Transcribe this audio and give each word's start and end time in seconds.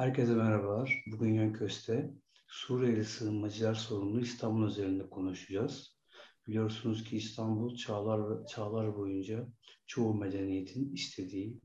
Herkese 0.00 0.34
merhabalar. 0.34 1.04
Bugün 1.06 1.34
Yönköste 1.34 2.10
Suriyeli 2.46 3.04
sığınmacılar 3.04 3.74
sorununu 3.74 4.20
İstanbul 4.20 4.68
üzerinde 4.68 5.10
konuşacağız. 5.10 5.96
Biliyorsunuz 6.46 7.04
ki 7.04 7.16
İstanbul 7.16 7.76
çağlar 7.76 8.46
çağlar 8.46 8.96
boyunca 8.96 9.48
çoğu 9.86 10.14
medeniyetin 10.14 10.94
istediği, 10.94 11.60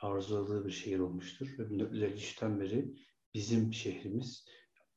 arzuladığı 0.00 0.66
bir 0.66 0.70
şehir 0.70 0.98
olmuştur. 0.98 1.46
Ve 1.58 1.62
1953'ten 1.62 2.60
beri 2.60 2.94
bizim 3.34 3.72
şehrimiz, 3.74 4.44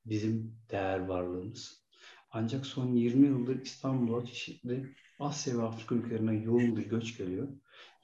bizim 0.05 0.55
değer 0.69 0.99
varlığımız. 0.99 1.85
Ancak 2.29 2.65
son 2.65 2.93
20 2.93 3.27
yıldır 3.27 3.61
İstanbul'a 3.61 4.25
çeşitli 4.25 4.95
Asya 5.19 5.57
ve 5.57 5.63
Afrika 5.63 5.95
ülkelerine 5.95 6.35
yoğun 6.35 6.77
bir 6.77 6.85
göç 6.85 7.17
geliyor. 7.17 7.47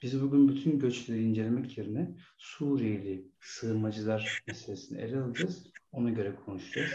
Biz 0.02 0.22
bugün 0.22 0.48
bütün 0.48 0.78
göçleri 0.78 1.22
incelemek 1.22 1.78
yerine 1.78 2.16
Suriyeli 2.36 3.28
sığınmacılar 3.40 4.42
meselesini 4.46 5.00
ele 5.00 5.20
alacağız. 5.20 5.72
Ona 5.92 6.10
göre 6.10 6.34
konuşacağız. 6.44 6.90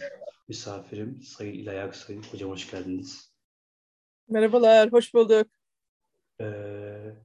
Misafirim 0.47 1.21
Sayın 1.21 1.53
İlay 1.53 1.81
Aksoy. 1.81 2.21
Hocam 2.31 2.49
hoş 2.49 2.71
geldiniz. 2.71 3.33
Merhabalar, 4.29 4.91
hoş 4.91 5.13
bulduk. 5.13 5.47
Ee, 6.41 7.15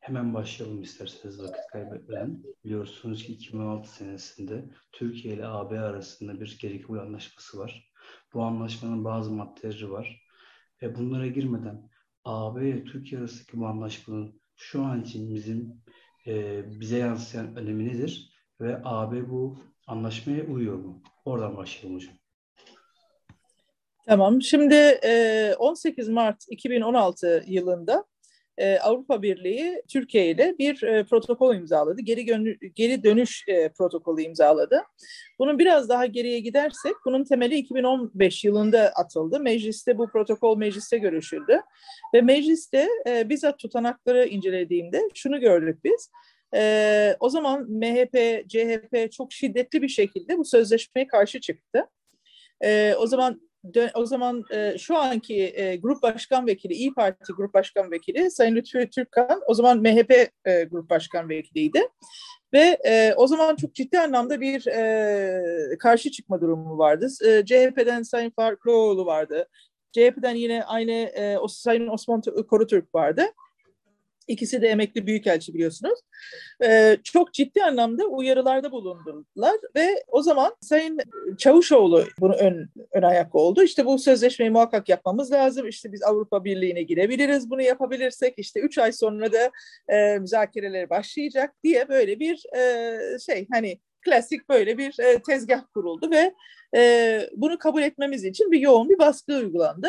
hemen 0.00 0.34
başlayalım 0.34 0.82
isterseniz 0.82 1.42
vakit 1.42 1.66
kaybetmeden. 1.72 2.42
Biliyorsunuz 2.64 3.24
ki 3.24 3.32
2016 3.32 3.94
senesinde 3.94 4.64
Türkiye 4.92 5.34
ile 5.34 5.46
AB 5.46 5.80
arasında 5.80 6.40
bir 6.40 6.58
geri 6.60 6.82
kabul 6.82 6.98
anlaşması 6.98 7.58
var. 7.58 7.92
Bu 8.34 8.42
anlaşmanın 8.42 9.04
bazı 9.04 9.30
maddeleri 9.30 9.90
var. 9.90 10.26
Ve 10.82 10.94
bunlara 10.94 11.26
girmeden 11.26 11.90
AB 12.24 12.68
ile 12.68 12.84
Türkiye 12.84 13.20
arasındaki 13.20 13.60
bu 13.60 13.66
anlaşmanın 13.66 14.40
şu 14.56 14.82
an 14.82 15.02
için 15.02 15.34
bizim 15.34 15.82
e, 16.26 16.62
bize 16.80 16.98
yansıyan 16.98 17.56
önemi 17.56 17.88
nedir? 17.88 18.30
Ve 18.60 18.80
AB 18.84 19.30
bu 19.30 19.58
anlaşmaya 19.86 20.44
uyuyor 20.46 20.76
mu? 20.76 21.02
Oradan 21.24 21.56
başlayalım 21.56 21.96
hocam. 21.96 22.14
Tamam. 24.06 24.42
Şimdi 24.42 24.74
18 25.58 26.08
Mart 26.08 26.44
2016 26.48 27.44
yılında 27.46 28.04
e, 28.60 28.78
Avrupa 28.78 29.22
Birliği 29.22 29.82
Türkiye 29.88 30.30
ile 30.30 30.54
bir 30.58 30.82
e, 30.82 31.04
protokol 31.04 31.54
imzaladı. 31.54 32.00
Geri, 32.00 32.24
geri 32.74 33.04
dönüş 33.04 33.44
e, 33.48 33.68
protokolü 33.68 34.22
imzaladı. 34.22 34.82
Bunun 35.38 35.58
biraz 35.58 35.88
daha 35.88 36.06
geriye 36.06 36.40
gidersek 36.40 36.92
bunun 37.04 37.24
temeli 37.24 37.56
2015 37.56 38.44
yılında 38.44 38.92
atıldı. 38.96 39.40
Mecliste 39.40 39.98
bu 39.98 40.08
protokol 40.08 40.58
mecliste 40.58 40.98
görüşüldü. 40.98 41.60
Ve 42.14 42.22
mecliste 42.22 42.88
e, 43.06 43.28
bizzat 43.28 43.58
tutanakları 43.58 44.26
incelediğimde 44.26 45.08
şunu 45.14 45.40
gördük 45.40 45.78
biz. 45.84 46.10
E, 46.54 47.16
o 47.20 47.28
zaman 47.28 47.70
MHP, 47.70 48.48
CHP 48.48 49.12
çok 49.12 49.32
şiddetli 49.32 49.82
bir 49.82 49.88
şekilde 49.88 50.38
bu 50.38 50.44
sözleşmeye 50.44 51.06
karşı 51.06 51.40
çıktı. 51.40 51.86
E, 52.64 52.94
o 52.98 53.06
zaman 53.06 53.49
o 53.94 54.06
zaman 54.06 54.44
e, 54.50 54.78
şu 54.78 54.98
anki 54.98 55.52
e, 55.54 55.76
grup 55.76 56.02
başkan 56.02 56.46
vekili, 56.46 56.72
İyi 56.74 56.94
Parti 56.94 57.32
grup 57.32 57.54
başkan 57.54 57.90
vekili 57.90 58.30
Sayın 58.30 58.56
Lütfü 58.56 58.90
Türkkan 58.90 59.40
o 59.46 59.54
zaman 59.54 59.80
MHP 59.80 60.30
e, 60.44 60.64
grup 60.64 60.90
başkan 60.90 61.28
vekiliydi. 61.28 61.82
Ve 62.52 62.78
e, 62.86 63.14
o 63.16 63.26
zaman 63.26 63.56
çok 63.56 63.74
ciddi 63.74 64.00
anlamda 64.00 64.40
bir 64.40 64.66
e, 64.66 65.78
karşı 65.78 66.10
çıkma 66.10 66.40
durumu 66.40 66.78
vardı. 66.78 67.08
E, 67.24 67.44
CHP'den 67.44 68.02
Sayın 68.02 68.30
Farklıoğlu 68.30 69.06
vardı. 69.06 69.48
CHP'den 69.92 70.34
yine 70.34 70.64
aynı 70.64 70.92
e, 70.92 71.36
Sayın 71.48 71.88
Osman 71.88 72.22
Korutürk 72.50 72.94
vardı. 72.94 73.22
İkisi 74.30 74.62
de 74.62 74.68
emekli 74.68 75.06
büyükelçi 75.06 75.54
biliyorsunuz. 75.54 75.98
Ee, 76.64 76.96
çok 77.04 77.32
ciddi 77.34 77.64
anlamda 77.64 78.04
uyarılarda 78.04 78.72
bulundular 78.72 79.56
ve 79.76 80.04
o 80.08 80.22
zaman 80.22 80.56
Sayın 80.60 80.98
Çavuşoğlu 81.38 82.04
bunu 82.20 82.34
ön, 82.34 82.68
ön 82.92 83.02
ayak 83.02 83.34
oldu. 83.34 83.62
İşte 83.62 83.86
bu 83.86 83.98
sözleşmeyi 83.98 84.50
muhakkak 84.50 84.88
yapmamız 84.88 85.32
lazım. 85.32 85.68
İşte 85.68 85.92
biz 85.92 86.02
Avrupa 86.02 86.44
Birliği'ne 86.44 86.82
girebiliriz 86.82 87.50
bunu 87.50 87.62
yapabilirsek. 87.62 88.34
İşte 88.36 88.60
üç 88.60 88.78
ay 88.78 88.92
sonra 88.92 89.32
da 89.32 89.50
e, 89.88 90.18
müzakereler 90.18 90.90
başlayacak 90.90 91.54
diye 91.64 91.88
böyle 91.88 92.20
bir 92.20 92.42
e, 92.56 93.18
şey 93.18 93.46
hani 93.52 93.80
klasik 94.02 94.48
böyle 94.48 94.78
bir 94.78 95.00
e, 95.00 95.22
tezgah 95.22 95.62
kuruldu 95.74 96.10
ve 96.10 96.34
e, 96.76 97.20
bunu 97.36 97.58
kabul 97.58 97.82
etmemiz 97.82 98.24
için 98.24 98.52
bir 98.52 98.60
yoğun 98.60 98.88
bir 98.88 98.98
baskı 98.98 99.32
uygulandı. 99.32 99.88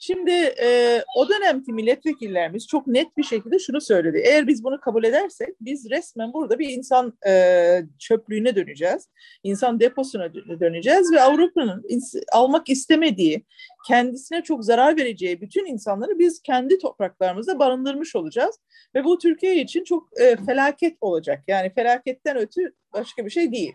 Şimdi 0.00 0.30
e, 0.62 1.02
o 1.16 1.28
dönemki 1.28 1.72
milletvekillerimiz 1.72 2.66
çok 2.66 2.86
net 2.86 3.16
bir 3.16 3.22
şekilde 3.22 3.58
şunu 3.58 3.80
söyledi. 3.80 4.22
Eğer 4.24 4.46
biz 4.46 4.64
bunu 4.64 4.80
kabul 4.80 5.04
edersek 5.04 5.48
biz 5.60 5.90
resmen 5.90 6.32
burada 6.32 6.58
bir 6.58 6.68
insan 6.68 7.18
e, 7.26 7.82
çöplüğüne 7.98 8.56
döneceğiz. 8.56 9.08
İnsan 9.42 9.80
deposuna 9.80 10.34
döneceğiz 10.34 11.12
ve 11.12 11.22
Avrupa'nın 11.22 11.84
almak 12.32 12.68
istemediği, 12.68 13.44
kendisine 13.86 14.42
çok 14.42 14.64
zarar 14.64 14.96
vereceği 14.96 15.40
bütün 15.40 15.66
insanları 15.66 16.18
biz 16.18 16.42
kendi 16.42 16.78
topraklarımızda 16.78 17.58
barındırmış 17.58 18.16
olacağız. 18.16 18.58
Ve 18.94 19.04
bu 19.04 19.18
Türkiye 19.18 19.62
için 19.62 19.84
çok 19.84 20.20
e, 20.20 20.36
felaket 20.36 20.96
olacak. 21.00 21.44
Yani 21.48 21.74
felaketten 21.74 22.36
ötü 22.36 22.72
başka 22.92 23.24
bir 23.24 23.30
şey 23.30 23.52
değil. 23.52 23.72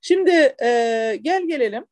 Şimdi 0.00 0.54
e, 0.62 1.18
gel 1.22 1.46
gelelim. 1.46 1.84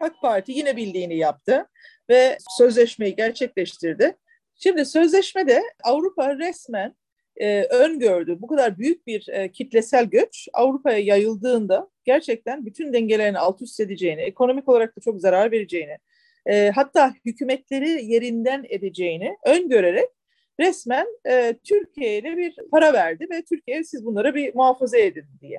AK 0.00 0.20
Parti 0.22 0.52
yine 0.52 0.76
bildiğini 0.76 1.16
yaptı 1.16 1.66
ve 2.10 2.38
sözleşmeyi 2.58 3.16
gerçekleştirdi. 3.16 4.16
Şimdi 4.54 4.84
sözleşmede 4.84 5.62
Avrupa 5.84 6.38
resmen 6.38 6.94
e, 7.36 7.62
öngördü. 7.64 8.36
Bu 8.40 8.46
kadar 8.46 8.78
büyük 8.78 9.06
bir 9.06 9.28
e, 9.28 9.52
kitlesel 9.52 10.04
göç 10.04 10.48
Avrupa'ya 10.52 10.98
yayıldığında 10.98 11.88
gerçekten 12.04 12.66
bütün 12.66 12.92
dengelerini 12.92 13.38
alt 13.38 13.62
üst 13.62 13.80
edeceğini, 13.80 14.20
ekonomik 14.20 14.68
olarak 14.68 14.96
da 14.96 15.00
çok 15.00 15.20
zarar 15.20 15.52
vereceğini, 15.52 15.98
e, 16.46 16.70
hatta 16.74 17.14
hükümetleri 17.24 18.04
yerinden 18.04 18.66
edeceğini 18.68 19.36
öngörerek 19.44 20.08
resmen 20.60 21.06
e, 21.28 21.54
Türkiye'ye 21.64 22.36
bir 22.36 22.56
para 22.70 22.92
verdi 22.92 23.26
ve 23.30 23.42
Türkiye 23.42 23.84
siz 23.84 24.04
bunları 24.04 24.34
bir 24.34 24.54
muhafaza 24.54 24.98
edin 24.98 25.24
diye. 25.40 25.58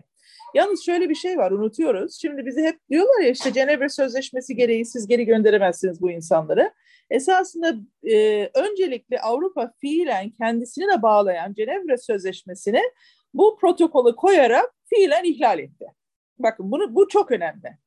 Yalnız 0.54 0.86
şöyle 0.86 1.10
bir 1.10 1.16
şey 1.16 1.38
var 1.38 1.52
unutuyoruz. 1.52 2.22
Şimdi 2.22 2.46
bize 2.46 2.64
hep 2.64 2.80
diyorlar 2.90 3.22
ya 3.22 3.30
işte 3.30 3.54
Cenevre 3.54 3.90
Sözleşmesi 3.90 4.56
gereği 4.56 4.86
siz 4.86 5.08
geri 5.08 5.26
gönderemezsiniz 5.26 6.02
bu 6.02 6.12
insanları. 6.12 6.74
Esasında 7.10 7.76
e, 8.04 8.46
öncelikle 8.54 9.20
Avrupa 9.20 9.74
fiilen 9.82 10.30
kendisini 10.30 10.88
de 10.88 11.02
bağlayan 11.02 11.54
Cenevre 11.54 11.98
Sözleşmesi'ne 11.98 12.82
bu 13.34 13.58
protokolü 13.62 14.16
koyarak 14.16 14.76
fiilen 14.86 15.24
ihlal 15.24 15.60
etti. 15.60 15.86
Bakın 16.40 16.72
bunu 16.72 16.96
bu 16.96 17.08
çok 17.08 17.32
önemli. 17.32 17.78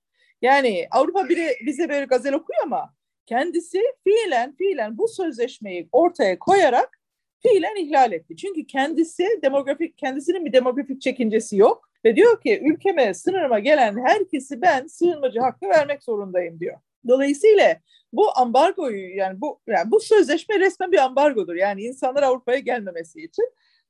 Yani 0.43 0.87
Avrupa 0.91 1.29
biri 1.29 1.49
bize 1.67 1.89
böyle 1.89 2.05
gazel 2.05 2.35
okuyor 2.35 2.63
ama 2.65 2.95
kendisi 3.27 3.83
fiilen 4.05 4.57
fiilen 4.57 4.99
bu 4.99 5.09
sözleşmeyi 5.09 5.89
ortaya 5.93 6.39
koyarak 6.39 7.01
fiilen 7.43 7.77
ihlal 7.77 8.13
etti. 8.13 8.37
Çünkü 8.37 8.67
kendisi 8.67 9.41
demografik 9.43 9.99
kendisinin 9.99 10.45
bir 10.45 10.53
demografik 10.53 11.01
çekincesi 11.01 11.57
yok 11.57 11.89
ve 12.07 12.17
diyor 12.17 12.41
ki 12.41 12.61
ülkeme 12.65 13.15
sınırıma 13.15 13.59
gelen 13.59 14.07
herkesi 14.07 14.63
ben 14.63 14.87
sığınmacı 14.87 15.41
hakkı 15.41 15.69
vermek 15.69 16.03
zorundayım 16.03 16.61
diyor. 16.61 16.79
Dolayısıyla 17.09 17.77
bu 18.13 18.39
ambargoyu 18.39 19.17
yani 19.17 19.41
bu 19.41 19.61
yani 19.67 19.91
bu 19.91 20.01
sözleşme 20.01 20.61
resmen 20.61 20.93
bir 20.93 20.99
ambargodur. 20.99 21.55
Yani 21.55 21.83
insanlar 21.83 22.23
Avrupa'ya 22.23 22.59
gelmemesi 22.59 23.21
için. 23.21 23.45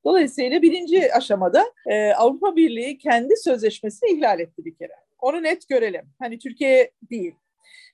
Dolayısıyla 0.05 0.63
birinci 0.63 1.15
aşamada 1.15 1.65
e, 1.87 2.13
Avrupa 2.13 2.57
Birliği 2.57 2.99
kendi 2.99 3.37
sözleşmesini 3.37 4.11
ihlal 4.11 4.41
etti 4.41 4.65
bir 4.65 4.75
kere. 4.75 4.93
Onu 5.19 5.43
net 5.43 5.69
görelim. 5.69 6.07
Hani 6.19 6.39
Türkiye 6.39 6.91
değil. 7.11 7.35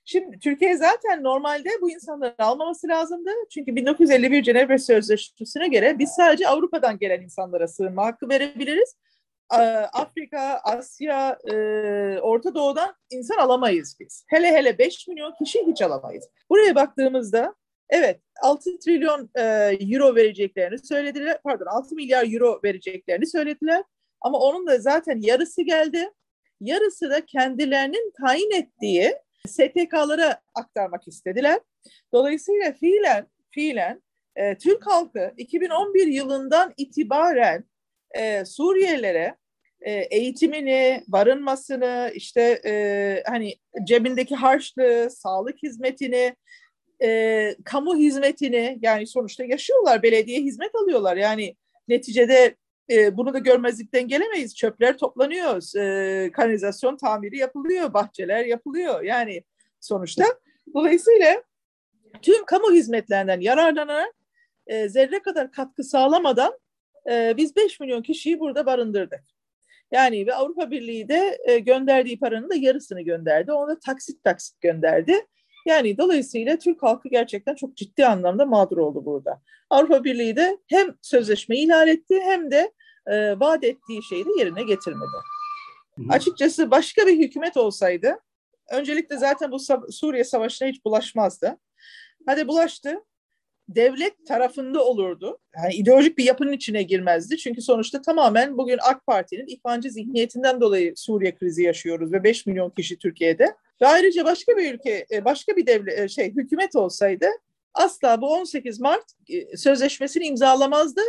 Şimdi 0.04 0.38
Türkiye 0.38 0.76
zaten 0.76 1.22
normalde 1.22 1.68
bu 1.80 1.90
insanları 1.90 2.34
almaması 2.38 2.88
lazımdı. 2.88 3.30
Çünkü 3.50 3.76
1951 3.76 4.42
Cenevre 4.42 4.78
Sözleşmesi'ne 4.78 5.68
göre 5.68 5.98
biz 5.98 6.10
sadece 6.10 6.48
Avrupa'dan 6.48 6.98
gelen 6.98 7.20
insanlara 7.20 7.68
sığınma 7.68 8.04
hakkı 8.04 8.28
verebiliriz. 8.28 8.96
Afrika, 9.92 10.60
Asya, 10.64 11.38
e, 11.52 11.54
Orta 12.20 12.54
Doğu'dan 12.54 12.94
insan 13.10 13.36
alamayız 13.36 13.96
biz. 14.00 14.24
Hele 14.28 14.46
hele 14.46 14.78
5 14.78 15.08
milyon 15.08 15.34
kişi 15.44 15.66
hiç 15.66 15.82
alamayız. 15.82 16.28
Buraya 16.50 16.74
baktığımızda 16.74 17.54
evet 17.90 18.20
6 18.42 18.78
trilyon 18.78 19.30
e, 19.34 19.42
euro 19.80 20.14
vereceklerini 20.14 20.78
söylediler. 20.78 21.38
Pardon 21.44 21.66
6 21.66 21.94
milyar 21.94 22.32
euro 22.32 22.60
vereceklerini 22.64 23.26
söylediler. 23.26 23.84
Ama 24.20 24.38
onun 24.38 24.66
da 24.66 24.78
zaten 24.78 25.18
yarısı 25.20 25.62
geldi. 25.62 26.10
Yarısı 26.60 27.10
da 27.10 27.26
kendilerinin 27.26 28.12
tayin 28.20 28.50
ettiği 28.50 29.14
STK'lara 29.46 30.40
aktarmak 30.54 31.08
istediler. 31.08 31.60
Dolayısıyla 32.12 32.72
fiilen 32.72 33.26
fiilen 33.50 34.02
e, 34.36 34.58
Türk 34.58 34.86
halkı 34.86 35.32
2011 35.36 36.06
yılından 36.06 36.72
itibaren 36.76 37.64
e, 38.10 38.44
Suriyelilere 38.44 39.36
e, 39.82 39.92
eğitimini, 39.92 41.04
barınmasını, 41.08 42.12
işte 42.14 42.60
e, 42.64 43.22
hani 43.26 43.54
cebindeki 43.84 44.34
harçlığı, 44.34 45.10
sağlık 45.10 45.62
hizmetini, 45.62 46.36
e, 47.02 47.56
kamu 47.64 47.96
hizmetini 47.96 48.78
yani 48.82 49.06
sonuçta 49.06 49.44
yaşıyorlar, 49.44 50.02
belediye 50.02 50.40
hizmet 50.40 50.74
alıyorlar. 50.74 51.16
Yani 51.16 51.56
neticede 51.88 52.56
e, 52.90 53.16
bunu 53.16 53.34
da 53.34 53.38
görmezlikten 53.38 54.08
gelemeyiz. 54.08 54.56
Çöpler 54.56 54.98
toplanıyor, 54.98 55.78
e, 55.78 56.32
kanalizasyon 56.32 56.96
tamiri 56.96 57.38
yapılıyor, 57.38 57.94
bahçeler 57.94 58.44
yapılıyor. 58.44 59.02
Yani 59.02 59.42
sonuçta 59.80 60.24
dolayısıyla 60.74 61.42
tüm 62.22 62.44
kamu 62.44 62.72
hizmetlerinden 62.72 63.40
yararlanarak 63.40 64.14
e, 64.66 64.88
zerre 64.88 65.22
kadar 65.22 65.52
katkı 65.52 65.84
sağlamadan 65.84 66.58
e, 67.10 67.34
biz 67.36 67.56
5 67.56 67.80
milyon 67.80 68.02
kişiyi 68.02 68.40
burada 68.40 68.66
barındırdık. 68.66 69.24
Yani 69.92 70.26
ve 70.26 70.34
Avrupa 70.34 70.70
Birliği 70.70 71.08
de 71.08 71.38
e, 71.44 71.58
gönderdiği 71.58 72.18
paranın 72.18 72.50
da 72.50 72.54
yarısını 72.54 73.02
gönderdi. 73.02 73.52
Onu 73.52 73.68
da 73.68 73.78
taksit 73.78 74.24
taksit 74.24 74.60
gönderdi. 74.60 75.26
Yani 75.66 75.98
dolayısıyla 75.98 76.58
Türk 76.58 76.82
halkı 76.82 77.08
gerçekten 77.08 77.54
çok 77.54 77.76
ciddi 77.76 78.06
anlamda 78.06 78.46
mağdur 78.46 78.76
oldu 78.76 79.04
burada. 79.04 79.42
Avrupa 79.70 80.04
Birliği 80.04 80.36
de 80.36 80.58
hem 80.66 80.94
sözleşmeyi 81.02 81.64
ihlal 81.64 81.88
etti 81.88 82.20
hem 82.24 82.50
de 82.50 82.72
e, 83.06 83.40
vaat 83.40 83.64
ettiği 83.64 84.02
şeyi 84.02 84.24
de 84.24 84.30
yerine 84.38 84.62
getirmedi. 84.62 85.16
Hı. 85.96 86.02
Açıkçası 86.10 86.70
başka 86.70 87.06
bir 87.06 87.18
hükümet 87.18 87.56
olsaydı 87.56 88.18
öncelikle 88.70 89.16
zaten 89.16 89.52
bu 89.52 89.58
Suriye 89.92 90.24
Savaşı'na 90.24 90.68
hiç 90.68 90.84
bulaşmazdı. 90.84 91.58
Hadi 92.26 92.48
bulaştı 92.48 93.04
devlet 93.74 94.26
tarafında 94.26 94.84
olurdu. 94.84 95.38
Yani 95.56 95.74
ideolojik 95.74 96.18
bir 96.18 96.24
yapının 96.24 96.52
içine 96.52 96.82
girmezdi. 96.82 97.36
Çünkü 97.36 97.62
sonuçta 97.62 98.02
tamamen 98.02 98.58
bugün 98.58 98.78
AK 98.82 99.06
Parti'nin 99.06 99.46
ihvancı 99.46 99.90
zihniyetinden 99.90 100.60
dolayı 100.60 100.92
Suriye 100.96 101.34
krizi 101.34 101.62
yaşıyoruz 101.62 102.12
ve 102.12 102.24
5 102.24 102.46
milyon 102.46 102.70
kişi 102.70 102.98
Türkiye'de. 102.98 103.54
Ve 103.82 103.86
ayrıca 103.86 104.24
başka 104.24 104.56
bir 104.56 104.74
ülke, 104.74 105.06
e, 105.12 105.24
başka 105.24 105.56
bir 105.56 105.66
devlet 105.66 105.98
e, 105.98 106.08
şey 106.08 106.34
hükümet 106.34 106.76
olsaydı 106.76 107.26
asla 107.74 108.20
bu 108.20 108.32
18 108.32 108.80
Mart 108.80 109.04
e, 109.28 109.56
sözleşmesini 109.56 110.26
imzalamazdı 110.26 111.00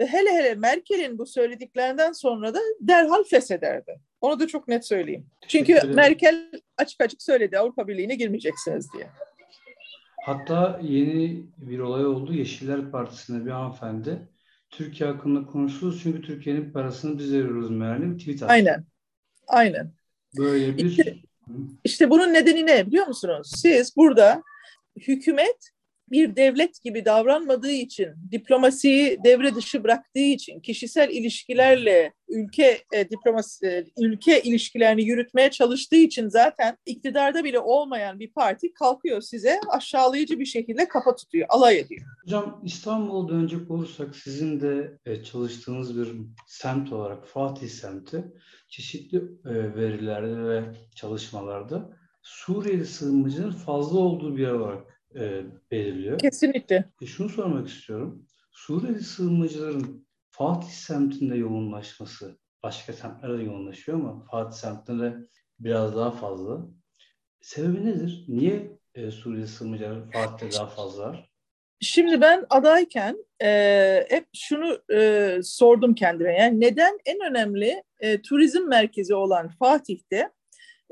ve 0.00 0.06
hele 0.06 0.32
hele 0.32 0.54
Merkel'in 0.54 1.18
bu 1.18 1.26
söylediklerinden 1.26 2.12
sonra 2.12 2.54
da 2.54 2.60
derhal 2.80 3.24
feshederdi. 3.24 4.00
Onu 4.20 4.40
da 4.40 4.46
çok 4.46 4.68
net 4.68 4.86
söyleyeyim. 4.86 5.26
Çünkü 5.48 5.80
Merkel 5.86 6.50
açık 6.76 7.00
açık 7.00 7.22
söyledi 7.22 7.58
Avrupa 7.58 7.88
Birliği'ne 7.88 8.14
girmeyeceksiniz 8.14 8.92
diye. 8.92 9.06
Hatta 10.28 10.80
yeni 10.82 11.46
bir 11.58 11.78
olay 11.78 12.06
oldu. 12.06 12.32
Yeşiller 12.32 12.90
Partisi'nde 12.90 13.46
bir 13.46 13.50
hanımefendi 13.50 14.28
Türkiye 14.70 15.10
hakkında 15.10 15.46
konuşuyoruz 15.46 16.00
çünkü 16.02 16.22
Türkiye'nin 16.22 16.72
parasını 16.72 17.18
biz 17.18 17.32
veriyoruz 17.32 17.70
meğerli 17.70 18.10
bir 18.10 18.18
tweet 18.18 18.42
attı. 18.42 18.52
Aynen. 18.52 18.84
Aynen. 19.46 19.92
Böyle 20.38 20.76
bir... 20.76 20.84
İşte, 20.84 21.16
işte 21.84 22.10
bunun 22.10 22.34
nedeni 22.34 22.66
ne 22.66 22.86
biliyor 22.86 23.06
musunuz? 23.06 23.52
Siz 23.56 23.96
burada 23.96 24.42
hükümet 24.96 25.70
bir 26.10 26.36
devlet 26.36 26.82
gibi 26.82 27.04
davranmadığı 27.04 27.70
için, 27.70 28.08
diplomasiyi 28.32 29.18
devre 29.24 29.54
dışı 29.54 29.84
bıraktığı 29.84 30.18
için, 30.18 30.60
kişisel 30.60 31.10
ilişkilerle 31.10 32.12
ülke 32.28 32.78
e, 32.92 33.10
diplomasi 33.10 33.66
e, 33.66 33.84
ülke 33.98 34.42
ilişkilerini 34.42 35.02
yürütmeye 35.02 35.50
çalıştığı 35.50 35.96
için 35.96 36.28
zaten 36.28 36.76
iktidarda 36.86 37.44
bile 37.44 37.58
olmayan 37.58 38.20
bir 38.20 38.32
parti 38.32 38.72
kalkıyor 38.72 39.20
size 39.20 39.60
aşağılayıcı 39.68 40.38
bir 40.38 40.44
şekilde 40.44 40.88
kafa 40.88 41.16
tutuyor, 41.16 41.46
alay 41.50 41.78
ediyor. 41.78 42.02
Hocam 42.24 42.60
İstanbul'a 42.64 43.28
dönecek 43.28 43.70
olursak 43.70 44.16
sizin 44.16 44.60
de 44.60 44.98
e, 45.06 45.22
çalıştığınız 45.22 45.98
bir 45.98 46.08
semt 46.46 46.92
olarak 46.92 47.28
Fatih 47.28 47.68
semti 47.68 48.24
çeşitli 48.68 49.18
e, 49.44 49.74
verilerde 49.74 50.44
ve 50.44 50.64
çalışmalarda 50.94 51.98
Suriyeli 52.22 52.86
sığınmacının 52.86 53.50
fazla 53.50 53.98
olduğu 53.98 54.36
bir 54.36 54.42
yer 54.42 54.52
olarak 54.52 54.97
e, 55.18 55.44
belirliyor. 55.70 56.18
Kesinlikle. 56.18 56.84
E 57.02 57.06
şunu 57.06 57.28
sormak 57.28 57.68
istiyorum. 57.68 58.26
Suriyeli 58.50 59.02
sığınmacıların 59.02 60.08
Fatih 60.30 60.68
semtinde 60.68 61.36
yoğunlaşması, 61.36 62.38
başka 62.62 62.92
semtlerde 62.92 63.38
de 63.38 63.42
yoğunlaşıyor 63.42 63.98
ama 63.98 64.24
Fatih 64.30 64.58
semtinde 64.58 65.16
biraz 65.60 65.96
daha 65.96 66.10
fazla. 66.10 66.66
Sebebi 67.40 67.86
nedir? 67.86 68.24
Niye 68.28 68.78
e, 68.94 69.10
Suriyeli 69.10 69.48
sığınmacılar 69.48 70.10
Fatih'te 70.12 70.58
daha 70.58 70.66
fazla 70.66 71.08
var? 71.08 71.30
Şimdi 71.80 72.20
ben 72.20 72.46
adayken 72.50 73.24
e, 73.42 74.06
hep 74.10 74.26
şunu 74.34 74.78
e, 74.92 75.38
sordum 75.42 75.94
kendime. 75.94 76.32
Yani 76.32 76.60
neden 76.60 76.98
en 77.06 77.30
önemli 77.30 77.82
e, 78.00 78.22
turizm 78.22 78.68
merkezi 78.68 79.14
olan 79.14 79.48
Fatih'te 79.48 80.30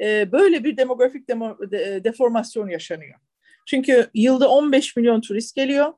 e, 0.03 0.33
böyle 0.33 0.65
bir 0.65 0.77
demografik 0.77 1.29
demo, 1.29 1.59
de, 1.71 2.05
deformasyon 2.05 2.69
yaşanıyor? 2.69 3.19
Çünkü 3.67 4.11
yılda 4.15 4.49
15 4.49 4.97
milyon 4.97 5.21
turist 5.21 5.57
geliyor 5.57 5.93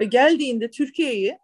ve 0.00 0.04
geldiğinde 0.04 0.70
Türkiye'yi 0.70 1.38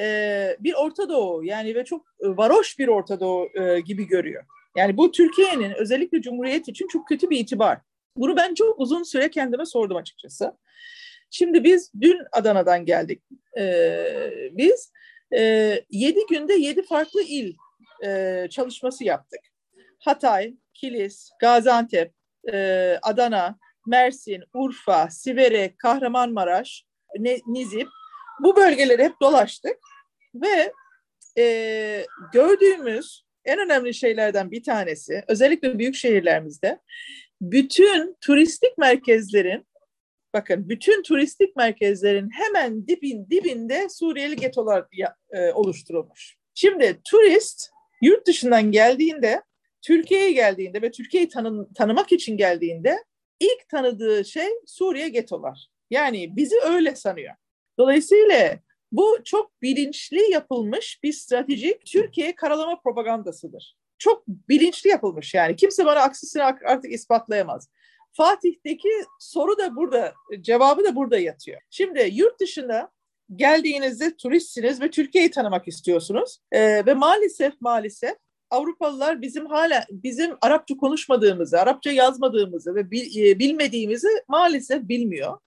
e, 0.00 0.56
bir 0.60 0.74
Orta 0.74 1.08
Doğu 1.08 1.44
yani 1.44 1.74
ve 1.74 1.84
çok 1.84 2.06
varoş 2.20 2.78
bir 2.78 2.88
Orta 2.88 3.20
Doğu 3.20 3.48
e, 3.54 3.80
gibi 3.80 4.06
görüyor. 4.06 4.44
Yani 4.76 4.96
bu 4.96 5.10
Türkiye'nin 5.10 5.70
özellikle 5.70 6.22
Cumhuriyet 6.22 6.68
için 6.68 6.88
çok 6.88 7.08
kötü 7.08 7.30
bir 7.30 7.38
itibar. 7.38 7.78
Bunu 8.16 8.36
ben 8.36 8.54
çok 8.54 8.80
uzun 8.80 9.02
süre 9.02 9.30
kendime 9.30 9.66
sordum 9.66 9.96
açıkçası. 9.96 10.52
Şimdi 11.30 11.64
biz 11.64 11.92
dün 12.00 12.18
Adana'dan 12.32 12.84
geldik. 12.84 13.22
Ee, 13.58 14.30
biz 14.52 14.92
e, 15.36 15.40
7 15.90 16.20
günde 16.30 16.54
7 16.54 16.82
farklı 16.82 17.22
il 17.22 17.54
e, 18.04 18.46
çalışması 18.50 19.04
yaptık. 19.04 19.40
Hatay, 19.98 20.54
Kilis, 20.74 21.30
Gaziantep, 21.40 22.12
e, 22.52 22.98
Adana, 23.02 23.58
Mersin, 23.86 24.42
Urfa, 24.54 25.10
Siverek, 25.10 25.78
Kahramanmaraş, 25.78 26.84
Nizip 27.46 27.88
bu 28.42 28.56
bölgeleri 28.56 29.02
hep 29.02 29.12
dolaştık 29.22 29.76
ve 30.34 30.72
e, 31.38 32.06
gördüğümüz 32.32 33.26
en 33.44 33.58
önemli 33.58 33.94
şeylerden 33.94 34.50
bir 34.50 34.62
tanesi 34.62 35.24
özellikle 35.28 35.78
büyük 35.78 35.94
şehirlerimizde 35.94 36.80
bütün 37.40 38.16
turistik 38.20 38.78
merkezlerin 38.78 39.66
bakın 40.34 40.68
bütün 40.68 41.02
turistik 41.02 41.56
merkezlerin 41.56 42.30
hemen 42.30 42.88
dibin 42.88 43.30
dibinde 43.30 43.88
Suriyeli 43.88 44.36
getolar 44.36 44.86
e, 45.32 45.52
oluşturulmuş. 45.52 46.36
Şimdi 46.54 47.00
turist 47.10 47.70
yurt 48.02 48.26
dışından 48.26 48.72
geldiğinde 48.72 49.42
Türkiye'ye 49.82 50.32
geldiğinde 50.32 50.82
ve 50.82 50.90
Türkiye'yi 50.90 51.28
tanı, 51.28 51.74
tanımak 51.74 52.12
için 52.12 52.36
geldiğinde 52.36 53.04
ilk 53.40 53.68
tanıdığı 53.68 54.24
şey 54.24 54.48
Suriye 54.66 55.08
getolar. 55.08 55.68
Yani 55.90 56.36
bizi 56.36 56.56
öyle 56.64 56.96
sanıyor. 56.96 57.34
Dolayısıyla 57.78 58.58
bu 58.92 59.18
çok 59.24 59.62
bilinçli 59.62 60.30
yapılmış 60.30 61.00
bir 61.02 61.12
stratejik 61.12 61.86
Türkiye 61.86 62.34
karalama 62.34 62.80
propagandasıdır. 62.80 63.76
Çok 63.98 64.28
bilinçli 64.28 64.90
yapılmış 64.90 65.34
yani. 65.34 65.56
Kimse 65.56 65.86
bana 65.86 66.00
aksisini 66.00 66.42
artık 66.42 66.92
ispatlayamaz. 66.92 67.68
Fatih'teki 68.12 68.88
soru 69.20 69.58
da 69.58 69.76
burada, 69.76 70.14
cevabı 70.40 70.84
da 70.84 70.96
burada 70.96 71.18
yatıyor. 71.18 71.60
Şimdi 71.70 72.10
yurt 72.12 72.40
dışında 72.40 72.90
geldiğinizde 73.34 74.16
turistsiniz 74.16 74.80
ve 74.80 74.90
Türkiye'yi 74.90 75.30
tanımak 75.30 75.68
istiyorsunuz. 75.68 76.38
Ee, 76.52 76.86
ve 76.86 76.94
maalesef 76.94 77.60
maalesef 77.60 78.16
Avrupalılar 78.50 79.22
bizim 79.22 79.46
hala 79.46 79.84
bizim 79.90 80.36
Arapça 80.40 80.76
konuşmadığımızı, 80.76 81.60
Arapça 81.60 81.90
yazmadığımızı 81.90 82.74
ve 82.74 82.80
e, 82.80 83.38
bilmediğimizi 83.38 84.08
maalesef 84.28 84.82
bilmiyor. 84.82 85.38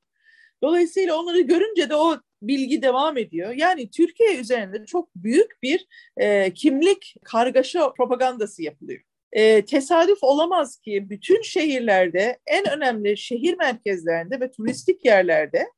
Dolayısıyla 0.64 1.16
onları 1.16 1.42
görünce 1.42 1.90
de 1.90 1.96
o 1.96 2.18
bilgi 2.42 2.82
devam 2.82 3.18
ediyor. 3.18 3.52
Yani 3.52 3.90
Türkiye 3.90 4.38
üzerinde 4.40 4.86
çok 4.86 5.16
büyük 5.16 5.64
bir 5.64 5.88
e, 6.18 6.54
kimlik 6.54 7.16
kargaşa 7.24 7.94
propagandası 7.94 8.64
yapılıyor. 8.64 9.02
E, 9.32 9.66
tesadüf 9.66 10.18
olamaz 10.22 10.78
ki 10.78 11.10
bütün 11.10 11.42
şehirlerde, 11.42 12.40
en 12.48 12.70
önemli 12.70 13.18
şehir 13.18 13.58
merkezlerinde 13.58 14.40
ve 14.40 14.52
turistik 14.52 15.06
yerlerde, 15.06 15.72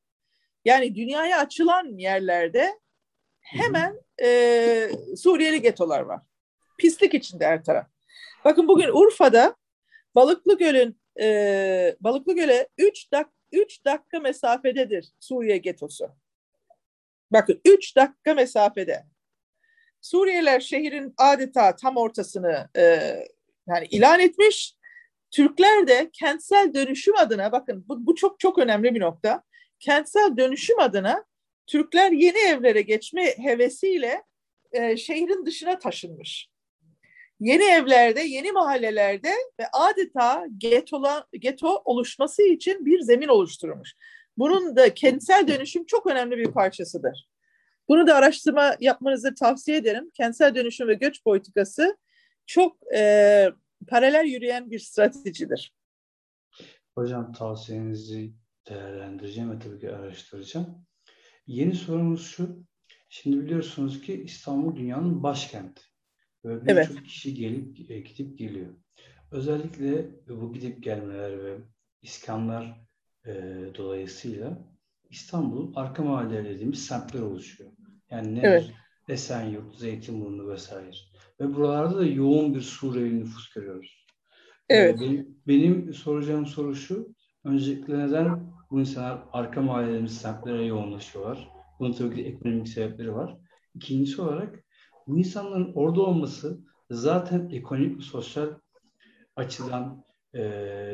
yani 0.64 0.94
dünyaya 0.94 1.38
açılan 1.38 1.98
yerlerde 1.98 2.78
hemen 3.40 3.94
e, 4.22 4.90
Suriyeli 5.16 5.62
getolar 5.62 6.00
var 6.00 6.20
pislik 6.82 7.14
içinde 7.14 7.46
her 7.46 7.64
taraf. 7.64 7.86
Bakın 8.44 8.68
bugün 8.68 8.88
Urfa'da 8.88 9.56
Balıklı 10.14 10.58
Göl'ün 10.58 11.00
e, 11.20 11.96
Balıklı 12.00 12.34
Göl'e 12.34 12.68
3 12.78 13.12
dak 13.12 13.30
3 13.52 13.84
dakika 13.84 14.20
mesafededir 14.20 15.12
Suriye 15.20 15.56
getosu. 15.56 16.08
Bakın 17.30 17.60
3 17.64 17.96
dakika 17.96 18.34
mesafede. 18.34 19.06
Suriyeliler 20.00 20.60
şehrin 20.60 21.14
adeta 21.18 21.76
tam 21.76 21.96
ortasını 21.96 22.68
e, 22.76 22.82
yani 23.68 23.86
ilan 23.90 24.20
etmiş. 24.20 24.76
Türkler 25.30 25.86
de 25.86 26.10
kentsel 26.12 26.74
dönüşüm 26.74 27.16
adına 27.16 27.52
bakın 27.52 27.84
bu, 27.88 28.06
bu 28.06 28.14
çok 28.14 28.40
çok 28.40 28.58
önemli 28.58 28.94
bir 28.94 29.00
nokta. 29.00 29.42
Kentsel 29.80 30.36
dönüşüm 30.36 30.80
adına 30.80 31.24
Türkler 31.66 32.12
yeni 32.12 32.38
evlere 32.38 32.82
geçme 32.82 33.24
hevesiyle 33.24 34.22
e, 34.72 34.96
şehrin 34.96 35.46
dışına 35.46 35.78
taşınmış 35.78 36.51
yeni 37.42 37.64
evlerde, 37.64 38.20
yeni 38.20 38.52
mahallelerde 38.52 39.32
ve 39.60 39.64
adeta 39.72 40.46
getola, 40.58 41.26
geto 41.32 41.82
oluşması 41.84 42.42
için 42.42 42.86
bir 42.86 43.00
zemin 43.00 43.28
oluşturmuş. 43.28 43.94
Bunun 44.38 44.76
da 44.76 44.94
kentsel 44.94 45.48
dönüşüm 45.48 45.84
çok 45.86 46.06
önemli 46.06 46.36
bir 46.36 46.52
parçasıdır. 46.52 47.28
Bunu 47.88 48.06
da 48.06 48.14
araştırma 48.14 48.76
yapmanızı 48.80 49.34
tavsiye 49.34 49.76
ederim. 49.76 50.10
Kentsel 50.14 50.54
dönüşüm 50.54 50.88
ve 50.88 50.94
göç 50.94 51.24
politikası 51.24 51.96
çok 52.46 52.76
e, 52.94 53.50
paralel 53.88 54.24
yürüyen 54.24 54.70
bir 54.70 54.78
stratejidir. 54.78 55.74
Hocam 56.94 57.32
tavsiyenizi 57.32 58.32
değerlendireceğim 58.68 59.50
ve 59.50 59.58
tabii 59.58 59.80
ki 59.80 59.92
araştıracağım. 59.92 60.86
Yeni 61.46 61.74
sorumuz 61.74 62.26
şu. 62.26 62.64
Şimdi 63.08 63.40
biliyorsunuz 63.40 64.02
ki 64.02 64.22
İstanbul 64.22 64.76
dünyanın 64.76 65.22
başkenti. 65.22 65.91
Ve 66.44 66.60
birçok 66.60 66.70
evet. 66.70 67.02
kişi 67.02 67.34
gelip 67.34 67.90
e, 67.90 68.00
gidip 68.00 68.38
geliyor. 68.38 68.74
Özellikle 69.30 70.06
bu 70.28 70.52
gidip 70.52 70.82
gelmeler 70.82 71.44
ve 71.44 71.58
iskanlar 72.02 72.80
e, 73.26 73.32
dolayısıyla 73.74 74.58
İstanbul'un 75.10 75.72
arka 75.74 76.02
mahalleleri 76.02 76.44
dediğimiz 76.44 76.86
semtler 76.86 77.20
oluşuyor. 77.20 77.70
Yani 78.10 78.34
ne 78.34 78.40
evet. 78.40 78.70
Esenyurt, 79.08 79.76
Zeytinburnu 79.76 80.48
vesaire. 80.48 80.90
Ve 81.40 81.54
buralarda 81.54 81.98
da 81.98 82.04
yoğun 82.04 82.54
bir 82.54 82.60
Suriyeli 82.60 83.20
nüfus 83.20 83.50
görüyoruz. 83.50 84.06
E, 84.68 84.76
evet. 84.76 85.00
Benim, 85.00 85.38
benim 85.46 85.94
soracağım 85.94 86.46
soru 86.46 86.74
şu. 86.74 87.14
Öncelikle 87.44 87.98
neden 87.98 88.52
bu 88.70 88.80
insanlar 88.80 89.22
arka 89.32 89.62
mahallelerimiz 89.62 90.18
semtlere 90.18 90.64
yoğunlaşıyorlar? 90.64 91.48
Bunun 91.78 91.92
tabii 91.92 92.14
ki 92.14 92.24
ekonomik 92.24 92.68
sebepleri 92.68 93.14
var. 93.14 93.38
İkincisi 93.74 94.22
olarak 94.22 94.64
bu 95.06 95.18
insanların 95.18 95.72
orada 95.74 96.00
olması 96.00 96.58
zaten 96.90 97.50
ekonomik 97.52 98.02
sosyal 98.02 98.48
açıdan 99.36 100.04
e, 100.34 100.40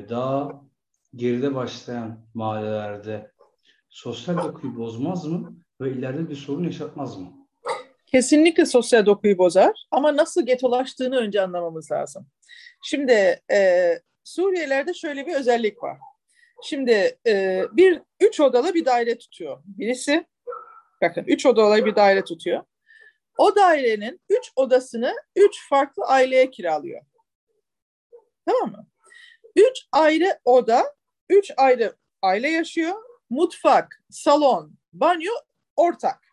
daha 0.09 0.62
geride 1.15 1.55
başlayan 1.55 2.27
mahallelerde 2.35 3.33
sosyal 3.88 4.45
dokuyu 4.45 4.77
bozmaz 4.77 5.27
mı 5.27 5.57
ve 5.81 5.93
ileride 5.93 6.31
bir 6.31 6.37
sorun 6.37 6.65
yaşatmaz 6.65 7.19
mı? 7.19 7.33
Kesinlikle 8.07 8.67
sosyal 8.67 9.07
dokuyu 9.07 9.38
bozar 9.38 9.87
ama 9.91 10.17
nasıl 10.17 10.47
getolaştığını 10.47 11.17
önce 11.17 11.43
anlamamız 11.43 11.93
lazım. 11.93 12.27
Şimdi 12.83 13.41
e, 13.53 13.93
Suriyelilerde 14.29 14.95
şöyle 14.95 15.27
bir 15.27 15.35
özellik 15.35 15.83
var. 15.83 15.99
Şimdi 16.62 17.19
e, 17.27 17.62
bir 17.73 18.03
üç 18.21 18.41
odalı 18.41 18.75
bir 18.75 18.85
daire 18.85 19.19
tutuyor 19.19 19.62
birisi. 19.65 20.27
Bakın 21.03 21.25
üç 21.27 21.47
odalı 21.47 21.87
bir 21.87 21.97
daire 21.97 22.25
tutuyor. 22.25 22.62
O 23.38 23.57
dairenin 23.57 24.21
üç 24.28 24.52
odasını 24.57 25.14
üç 25.37 25.68
farklı 25.68 26.04
aileye 26.04 26.50
kiralıyor. 26.50 27.02
Tamam 28.47 28.71
mı? 28.71 28.87
Üç 29.57 29.87
ayrı 29.92 30.38
oda, 30.45 30.95
üç 31.28 31.52
ayrı 31.57 31.97
aile 32.23 32.50
yaşıyor. 32.50 32.95
Mutfak, 33.30 34.02
salon, 34.11 34.73
banyo 34.92 35.33
ortak. 35.76 36.28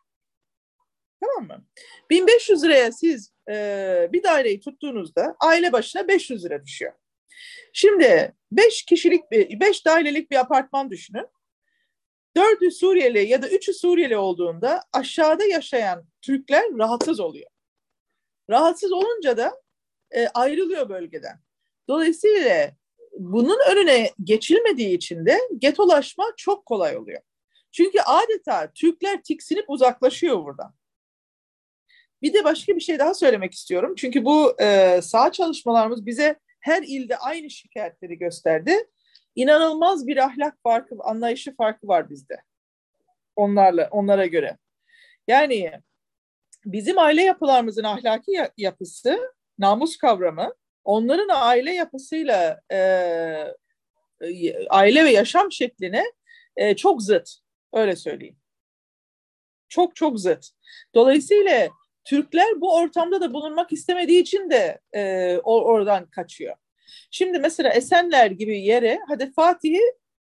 Tamam 1.21 1.47
mı? 1.47 1.65
1500 2.09 2.63
liraya 2.63 2.91
siz 2.91 3.31
e, 3.49 4.09
bir 4.13 4.23
daireyi 4.23 4.59
tuttuğunuzda 4.59 5.35
aile 5.39 5.71
başına 5.71 6.07
500 6.07 6.45
lira 6.45 6.65
düşüyor. 6.65 6.93
Şimdi 7.73 8.35
5 8.51 8.85
kişilik, 8.85 9.31
5 9.31 9.85
dairelik 9.85 10.31
bir 10.31 10.35
apartman 10.35 10.89
düşünün. 10.89 11.27
Dördü 12.37 12.71
Suriyeli 12.71 13.27
ya 13.27 13.41
da 13.41 13.49
üçü 13.49 13.73
Suriyeli 13.73 14.17
olduğunda 14.17 14.81
aşağıda 14.93 15.43
yaşayan 15.43 16.05
Türkler 16.21 16.63
rahatsız 16.77 17.19
oluyor. 17.19 17.49
Rahatsız 18.49 18.91
olunca 18.91 19.37
da 19.37 19.61
e, 20.11 20.27
ayrılıyor 20.27 20.89
bölgeden. 20.89 21.39
Dolayısıyla 21.87 22.71
bunun 23.19 23.59
önüne 23.71 24.11
geçilmediği 24.23 24.97
için 24.97 25.25
de 25.25 25.39
getolaşma 25.57 26.25
çok 26.37 26.65
kolay 26.65 26.97
oluyor. 26.97 27.21
Çünkü 27.71 27.99
adeta 27.99 28.71
Türkler 28.73 29.23
tiksinip 29.23 29.65
uzaklaşıyor 29.67 30.45
buradan. 30.45 30.73
Bir 32.21 32.33
de 32.33 32.43
başka 32.43 32.75
bir 32.75 32.81
şey 32.81 32.99
daha 32.99 33.13
söylemek 33.13 33.53
istiyorum. 33.53 33.93
Çünkü 33.97 34.25
bu 34.25 34.61
e, 34.61 34.99
sağ 35.01 35.31
çalışmalarımız 35.31 36.05
bize 36.05 36.39
her 36.59 36.83
ilde 36.83 37.17
aynı 37.17 37.49
şikayetleri 37.49 38.17
gösterdi. 38.17 38.87
İnanılmaz 39.35 40.07
bir 40.07 40.17
ahlak 40.17 40.57
farkı, 40.63 40.95
anlayışı 40.99 41.55
farkı 41.55 41.87
var 41.87 42.09
bizde. 42.09 42.41
Onlarla, 43.35 43.87
onlara 43.91 44.25
göre. 44.25 44.57
Yani 45.27 45.71
bizim 46.65 46.99
aile 46.99 47.23
yapılarımızın 47.23 47.83
ahlaki 47.83 48.31
yapısı, 48.57 49.33
namus 49.59 49.97
kavramı, 49.97 50.53
onların 50.83 51.29
aile 51.31 51.73
yapısıyla 51.73 52.61
e, 52.71 52.77
aile 54.69 55.05
ve 55.05 55.09
yaşam 55.09 55.51
şekline 55.51 56.03
e, 56.55 56.75
çok 56.75 57.01
zıt. 57.01 57.29
Öyle 57.73 57.95
söyleyeyim. 57.95 58.37
Çok 59.69 59.95
çok 59.95 60.19
zıt. 60.19 60.45
Dolayısıyla 60.95 61.69
Türkler 62.05 62.61
bu 62.61 62.75
ortamda 62.75 63.21
da 63.21 63.33
bulunmak 63.33 63.71
istemediği 63.71 64.21
için 64.21 64.49
de 64.49 64.79
e, 64.93 65.37
oradan 65.43 66.05
kaçıyor. 66.05 66.55
Şimdi 67.17 67.39
mesela 67.39 67.69
Esenler 67.69 68.31
gibi 68.31 68.61
yere, 68.61 68.99
hadi 69.07 69.31
Fatih'i 69.31 69.81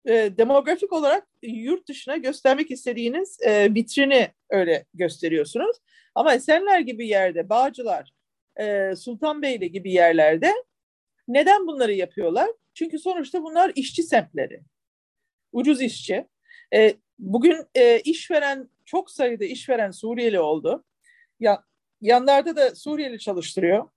e, 0.05 0.37
demografik 0.37 0.93
olarak 0.93 1.27
yurt 1.41 1.87
dışına 1.87 2.17
göstermek 2.17 2.71
istediğiniz 2.71 3.37
e, 3.41 3.73
vitrini 3.75 4.27
öyle 4.49 4.85
gösteriyorsunuz. 4.93 5.77
Ama 6.15 6.33
Esenler 6.33 6.79
gibi 6.79 7.07
yerde, 7.07 7.49
Bağcılar, 7.49 8.11
e, 8.59 8.95
Sultanbeyli 8.95 9.71
gibi 9.71 9.91
yerlerde 9.91 10.53
neden 11.27 11.67
bunları 11.67 11.93
yapıyorlar? 11.93 12.49
Çünkü 12.73 12.99
sonuçta 12.99 13.43
bunlar 13.43 13.71
işçi 13.75 14.03
semtleri. 14.03 14.61
Ucuz 15.51 15.81
işçi. 15.81 16.27
E, 16.73 16.93
bugün 17.19 17.57
e, 17.75 17.99
işveren, 17.99 18.69
çok 18.85 19.11
sayıda 19.11 19.45
işveren 19.45 19.91
Suriyeli 19.91 20.39
oldu. 20.39 20.83
Ya, 21.39 21.63
yanlarda 22.01 22.55
da 22.55 22.75
Suriyeli 22.75 23.19
çalıştırıyor. 23.19 23.89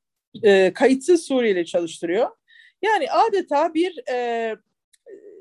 E, 0.42 0.72
kayıtsız 0.72 1.22
Suriyeli 1.22 1.66
çalıştırıyor. 1.66 2.39
Yani 2.82 3.10
adeta 3.10 3.75
bir 3.75 4.08
e, 4.08 4.56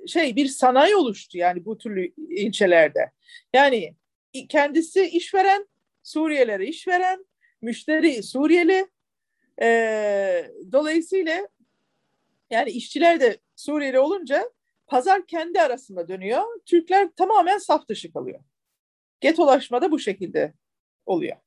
şey 0.07 0.35
bir 0.35 0.47
sanayi 0.47 0.95
oluştu 0.95 1.37
yani 1.37 1.65
bu 1.65 1.77
türlü 1.77 2.13
ilçelerde. 2.17 3.11
Yani 3.53 3.95
kendisi 4.49 5.03
işveren, 5.05 5.67
Suriyelere 6.03 6.67
işveren, 6.67 7.25
müşteri 7.61 8.23
Suriyeli. 8.23 8.87
E, 9.61 10.51
dolayısıyla 10.71 11.47
yani 12.49 12.69
işçiler 12.69 13.19
de 13.19 13.39
Suriyeli 13.55 13.99
olunca 13.99 14.51
pazar 14.87 15.25
kendi 15.25 15.61
arasında 15.61 16.07
dönüyor. 16.07 16.43
Türkler 16.65 17.09
tamamen 17.15 17.57
saf 17.57 17.87
dışı 17.87 18.13
kalıyor. 18.13 18.39
Getolaşma 19.21 19.81
da 19.81 19.91
bu 19.91 19.99
şekilde 19.99 20.53
oluyor. 21.05 21.37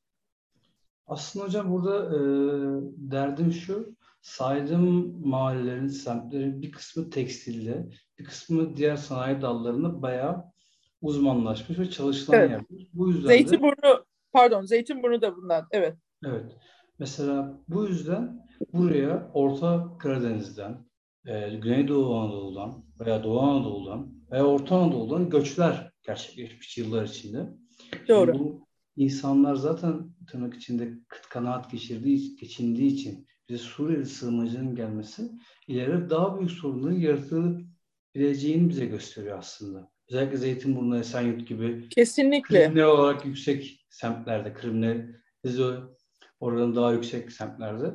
Aslında 1.06 1.44
hocam 1.46 1.72
burada 1.72 2.06
e, 2.06 2.18
derdim 3.10 3.52
şu, 3.52 3.96
saydığım 4.22 5.28
mahallelerin, 5.28 5.88
semtlerin 5.88 6.62
bir 6.62 6.72
kısmı 6.72 7.10
tekstilde, 7.10 7.88
bir 8.18 8.24
kısmı 8.24 8.76
diğer 8.76 8.96
sanayi 8.96 9.42
dallarında 9.42 10.02
bayağı 10.02 10.44
uzmanlaşmış 11.00 11.78
ve 11.78 11.90
çalışılan 11.90 12.38
evet. 12.38 12.50
yerler. 12.50 12.88
Bu 12.92 13.08
yüzden 13.08 13.28
Zeytinburnu, 13.28 13.82
de, 13.82 14.02
pardon 14.32 14.62
Zeytinburnu 14.62 15.22
da 15.22 15.36
bundan, 15.36 15.66
evet. 15.70 15.96
Evet. 16.24 16.56
Mesela 16.98 17.58
bu 17.68 17.86
yüzden 17.86 18.46
buraya 18.72 19.30
Orta 19.34 19.98
Karadeniz'den, 19.98 20.86
e, 21.26 21.50
Güneydoğu 21.56 22.14
Anadolu'dan 22.14 22.84
veya 23.00 23.24
Doğu 23.24 23.40
Anadolu'dan 23.40 24.14
veya 24.30 24.44
Orta 24.44 24.76
Anadolu'dan 24.76 25.30
göçler 25.30 25.92
gerçekleşmiş 26.02 26.78
yıllar 26.78 27.04
içinde. 27.04 27.48
Doğru. 28.08 28.32
Şimdi 28.32 28.44
bu 28.44 28.66
insanlar 28.96 29.54
zaten 29.54 30.10
tırnak 30.30 30.54
içinde 30.54 30.92
kıt 31.08 31.28
kanaat 31.28 31.70
geçirdiği, 31.70 32.36
geçindiği 32.36 32.92
için 32.92 33.26
bize 33.48 33.62
Suriyeli 33.62 34.06
sığınmacının 34.06 34.76
gelmesi 34.76 35.30
ileride 35.68 36.10
daha 36.10 36.38
büyük 36.38 36.50
sorunları 36.50 36.94
yaratabileceğini 36.94 38.68
bize 38.68 38.86
gösteriyor 38.86 39.38
aslında. 39.38 39.92
Özellikle 40.10 40.36
Zeytinburnu, 40.36 40.98
Esenyurt 40.98 41.48
gibi 41.48 41.88
Kesinlikle. 41.88 42.64
kriminal 42.64 42.88
olarak 42.88 43.24
yüksek 43.24 43.86
semtlerde, 43.90 44.54
kriminal 44.54 45.08
oranı 46.40 46.76
daha 46.76 46.92
yüksek 46.92 47.32
semtlerde 47.32 47.92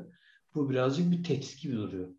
bu 0.56 0.70
birazcık 0.70 1.12
bir 1.12 1.24
tehdit 1.24 1.62
gibi 1.62 1.76
duruyor. 1.76 2.10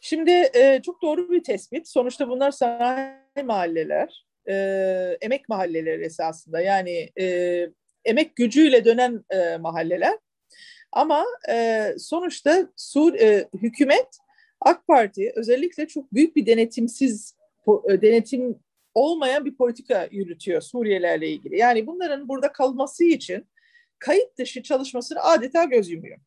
Şimdi 0.00 0.30
e, 0.30 0.80
çok 0.84 1.02
doğru 1.02 1.30
bir 1.30 1.42
tespit. 1.44 1.88
Sonuçta 1.88 2.28
bunlar 2.28 2.50
sanayi 2.50 3.44
mahalleler, 3.44 4.26
e, 4.48 4.54
emek 5.20 5.48
mahalleleri 5.48 6.04
esasında. 6.04 6.60
Yani 6.60 7.10
e, 7.20 7.68
emek 8.04 8.36
gücüyle 8.36 8.84
dönen 8.84 9.24
e, 9.30 9.56
mahalleler. 9.56 10.18
Ama 10.94 11.26
e, 11.50 11.86
sonuçta 11.98 12.68
Sur 12.76 13.14
e, 13.14 13.48
hükümet 13.54 14.18
AK 14.60 14.86
Parti 14.86 15.32
özellikle 15.36 15.88
çok 15.88 16.14
büyük 16.14 16.36
bir 16.36 16.46
denetimsiz 16.46 17.36
e, 17.88 18.02
denetim 18.02 18.58
olmayan 18.94 19.44
bir 19.44 19.56
politika 19.56 20.08
yürütüyor 20.10 20.60
Suriyelilerle 20.60 21.28
ilgili. 21.28 21.58
Yani 21.58 21.86
bunların 21.86 22.28
burada 22.28 22.52
kalması 22.52 23.04
için 23.04 23.46
kayıt 23.98 24.38
dışı 24.38 24.62
çalışmasını 24.62 25.20
adeta 25.20 25.64
göz 25.64 25.90
yumuyor. 25.90 26.18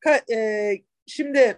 Ka, 0.00 0.20
e, 0.32 0.72
şimdi 1.06 1.56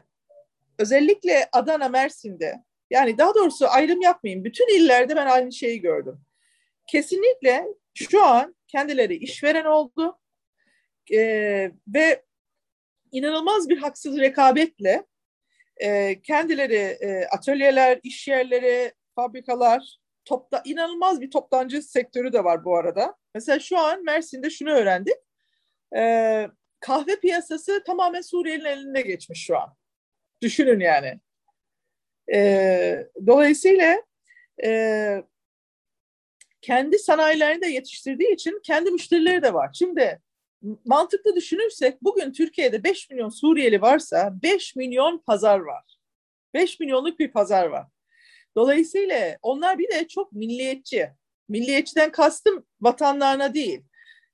özellikle 0.79 1.49
Adana, 1.53 1.89
Mersin'de 1.89 2.55
yani 2.91 3.19
daha 3.19 3.35
doğrusu 3.35 3.67
ayrım 3.69 4.01
yapmayayım. 4.01 4.45
Bütün 4.45 4.77
illerde 4.77 5.17
ben 5.17 5.27
aynı 5.27 5.53
şeyi 5.53 5.81
gördüm. 5.81 6.21
Kesinlikle 6.87 7.65
şu 7.95 8.25
an 8.25 8.57
kendileri 8.69 9.17
işveren 9.17 9.65
oldu 9.65 10.19
e, 11.13 11.21
ve 11.89 12.25
inanılmaz 13.13 13.69
bir 13.69 13.79
haksız 13.79 14.19
rekabetle 14.19 15.07
e, 15.77 16.21
kendileri 16.23 16.75
e, 16.75 17.25
atölyeler, 17.27 18.01
iş 18.03 18.29
yerleri, 18.29 18.93
fabrikalar, 19.15 19.99
topla, 20.25 20.63
inanılmaz 20.65 21.21
bir 21.21 21.31
toptancı 21.31 21.83
sektörü 21.83 22.33
de 22.33 22.45
var 22.45 22.65
bu 22.65 22.77
arada. 22.77 23.15
Mesela 23.35 23.59
şu 23.61 23.79
an 23.79 24.05
Mersin'de 24.05 24.51
şunu 24.51 24.71
öğrendik. 24.71 25.17
E, 25.97 26.47
kahve 26.81 27.21
piyasası 27.21 27.83
tamamen 27.87 28.21
Suriye'nin 28.21 28.65
elinde 28.65 29.01
geçmiş 29.01 29.45
şu 29.47 29.59
an. 29.59 29.75
Düşünün 30.43 30.81
yani. 30.81 31.21
E, 32.33 33.09
dolayısıyla 33.27 34.03
e, 34.65 35.23
kendi 36.61 36.99
sanayilerini 36.99 37.63
de 37.63 37.67
yetiştirdiği 37.67 38.35
için 38.35 38.61
kendi 38.65 38.91
müşterileri 38.91 39.43
de 39.43 39.55
var. 39.55 39.71
Şimdi 39.73 40.21
mantıklı 40.85 41.37
düşünürsek 41.37 42.03
bugün 42.03 42.33
Türkiye'de 42.33 42.85
5 42.85 43.11
milyon 43.11 43.29
Suriyeli 43.29 43.81
varsa 43.83 44.35
5 44.43 44.77
milyon 44.77 45.19
pazar 45.19 45.59
var. 45.59 45.85
5 46.55 46.81
milyonluk 46.81 47.19
bir 47.19 47.33
pazar 47.33 47.67
var. 47.67 47.87
Dolayısıyla 48.57 49.39
onlar 49.43 49.79
bir 49.79 49.89
de 49.89 50.09
çok 50.09 50.33
milliyetçi. 50.33 51.09
Milliyetçiden 51.49 52.13
kastım 52.13 52.67
vatanlarına 52.81 53.55
değil. 53.55 53.81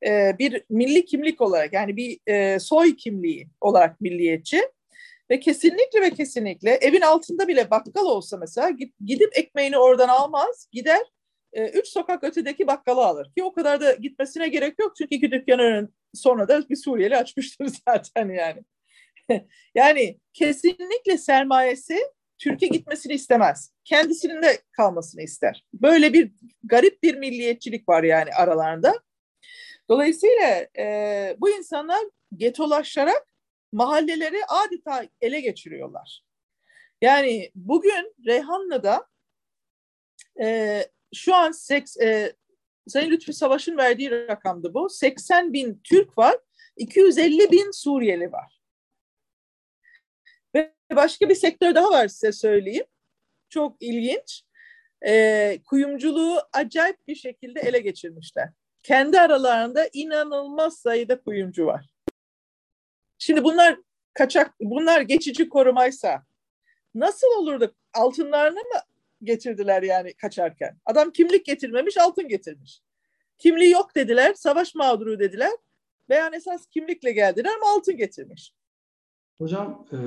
Ee, 0.07 0.37
bir 0.39 0.65
milli 0.71 1.05
kimlik 1.05 1.41
olarak 1.41 1.73
yani 1.73 1.97
bir 1.97 2.19
e, 2.27 2.59
soy 2.59 2.97
kimliği 2.97 3.49
olarak 3.61 4.01
milliyetçi. 4.01 4.63
Ve 5.31 5.41
kesinlikle 5.41 6.01
ve 6.01 6.11
kesinlikle 6.11 6.71
evin 6.71 7.01
altında 7.01 7.49
bile 7.49 7.71
bakkal 7.71 8.07
olsa 8.07 8.37
mesela 8.37 8.71
gidip 9.05 9.39
ekmeğini 9.39 9.79
oradan 9.79 10.09
almaz. 10.09 10.69
Gider 10.73 11.03
e, 11.53 11.69
üç 11.69 11.89
sokak 11.89 12.25
ötedeki 12.25 12.67
bakkala 12.67 13.07
alır. 13.07 13.31
Ki 13.37 13.45
o 13.45 13.53
kadar 13.53 13.81
da 13.81 13.93
gitmesine 13.93 14.49
gerek 14.49 14.79
yok. 14.79 14.93
Çünkü 14.99 15.15
iki 15.15 15.31
dükkan 15.31 15.89
sonra 16.15 16.49
da 16.49 16.69
bir 16.69 16.77
Suriyeli 16.77 17.17
açmıştır 17.17 17.67
zaten 17.89 18.29
yani. 18.29 18.63
yani 19.75 20.21
kesinlikle 20.33 21.19
sermayesi 21.19 21.99
Türkiye 22.39 22.69
gitmesini 22.69 23.13
istemez. 23.13 23.73
Kendisinin 23.85 24.43
de 24.43 24.59
kalmasını 24.73 25.23
ister. 25.23 25.67
Böyle 25.75 26.13
bir 26.13 26.33
garip 26.63 27.03
bir 27.03 27.15
milliyetçilik 27.15 27.89
var 27.89 28.03
yani 28.03 28.31
aralarında. 28.35 28.95
Dolayısıyla 29.89 30.67
e, 30.79 31.37
bu 31.39 31.51
insanlar 31.51 32.01
getolaşarak 32.37 33.27
mahalleleri 33.73 34.41
adeta 34.49 35.09
ele 35.21 35.41
geçiriyorlar. 35.41 36.25
Yani 37.03 37.51
bugün 37.55 38.15
Reyhanlı'da 38.27 39.07
e, 40.41 40.81
şu 41.15 41.35
an 41.35 41.51
seks, 41.51 41.97
e, 41.97 42.33
Sayın 42.89 43.11
Lütfü 43.11 43.33
Savaş'ın 43.33 43.77
verdiği 43.77 44.11
rakamdı 44.11 44.75
bu. 44.75 44.89
80 44.89 45.53
bin 45.53 45.81
Türk 45.85 46.19
var, 46.19 46.37
250 46.77 47.51
bin 47.51 47.71
Suriyeli 47.71 48.33
var. 48.33 48.61
Ve 50.55 50.75
başka 50.93 51.29
bir 51.29 51.35
sektör 51.35 51.75
daha 51.75 51.91
var 51.91 52.09
size 52.09 52.33
söyleyeyim. 52.33 52.87
Çok 53.49 53.77
ilginç. 53.81 54.45
E, 55.07 55.59
kuyumculuğu 55.65 56.39
acayip 56.53 57.09
bir 57.09 57.15
şekilde 57.15 57.61
ele 57.61 57.79
geçirmişler. 57.79 58.49
Kendi 58.83 59.21
aralarında 59.21 59.89
inanılmaz 59.93 60.79
sayıda 60.79 61.21
kuyumcu 61.21 61.67
var. 61.67 61.87
Şimdi 63.19 63.45
bunlar 63.45 63.79
kaçak, 64.15 64.55
bunlar 64.61 65.01
geçici 65.01 65.49
korumaysa 65.49 66.25
nasıl 66.95 67.27
olurdu? 67.27 67.75
Altınlarını 67.95 68.61
mı 68.61 68.81
getirdiler 69.25 69.83
yani 69.83 70.15
kaçarken? 70.15 70.79
Adam 70.85 71.11
kimlik 71.11 71.47
getirmemiş, 71.47 71.99
altın 71.99 72.29
getirmiş. 72.29 72.83
Kimliği 73.39 73.71
yok 73.71 73.95
dediler, 73.95 74.35
savaş 74.35 74.75
mağduru 74.75 75.19
dediler. 75.19 75.53
Beyan 76.09 76.33
esas 76.33 76.67
kimlikle 76.67 77.13
geldiler 77.13 77.51
ama 77.57 77.77
altın 77.77 77.97
getirmiş. 77.97 78.55
Hocam 79.39 79.87
e, 79.93 79.99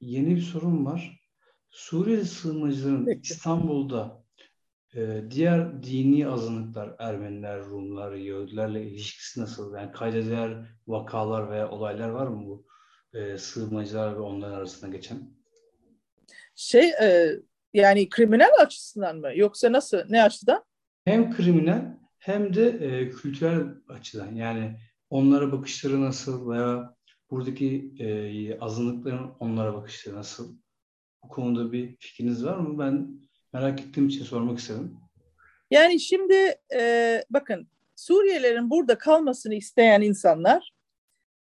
yeni 0.00 0.36
bir 0.36 0.40
sorun 0.40 0.86
var. 0.86 1.20
Suriyeli 1.70 2.24
sığınmacıların 2.24 3.06
Peki. 3.06 3.32
İstanbul'da 3.32 4.24
e, 4.94 5.22
diğer 5.30 5.82
dini 5.82 6.28
azınlıklar, 6.28 6.96
Ermeniler, 6.98 7.60
Rumlar, 7.60 8.12
Yahudilerle 8.12 8.82
ilişkisi 8.86 9.40
nasıl? 9.40 9.74
Yani 9.74 9.92
kaydedilen 9.92 10.66
vakalar 10.86 11.50
veya 11.50 11.70
olaylar 11.70 12.08
var 12.08 12.26
mı 12.26 12.46
bu 12.46 12.66
e, 13.18 13.38
sığınmacılar 13.38 14.16
ve 14.16 14.20
onların 14.20 14.54
arasında 14.54 14.90
geçen? 14.96 15.18
Şey, 16.54 16.90
e, 16.90 17.32
yani 17.74 18.08
kriminal 18.08 18.50
açısından 18.60 19.16
mı? 19.16 19.30
Yoksa 19.34 19.72
nasıl? 19.72 19.98
Ne 20.08 20.22
açıdan? 20.22 20.64
Hem 21.04 21.36
kriminal 21.36 21.82
hem 22.18 22.54
de 22.54 22.68
e, 22.68 23.10
kültürel 23.10 23.66
açıdan. 23.88 24.34
Yani 24.34 24.76
onlara 25.10 25.52
bakışları 25.52 26.00
nasıl 26.00 26.50
veya 26.50 26.94
buradaki 27.30 27.92
e, 27.98 28.58
azınlıkların 28.58 29.32
onlara 29.40 29.74
bakışları 29.74 30.16
nasıl? 30.16 30.56
Bu 31.24 31.28
konuda 31.28 31.72
bir 31.72 31.96
fikriniz 31.96 32.44
var 32.44 32.56
mı? 32.56 32.78
Ben 32.78 33.20
merak 33.52 33.80
ettiğim 33.80 34.08
için 34.08 34.24
sormak 34.24 34.58
istedim. 34.58 34.96
Yani 35.70 36.00
şimdi 36.00 36.54
e, 36.74 37.24
bakın 37.30 37.68
Suriyelilerin 37.96 38.70
burada 38.70 38.98
kalmasını 38.98 39.54
isteyen 39.54 40.00
insanlar 40.00 40.74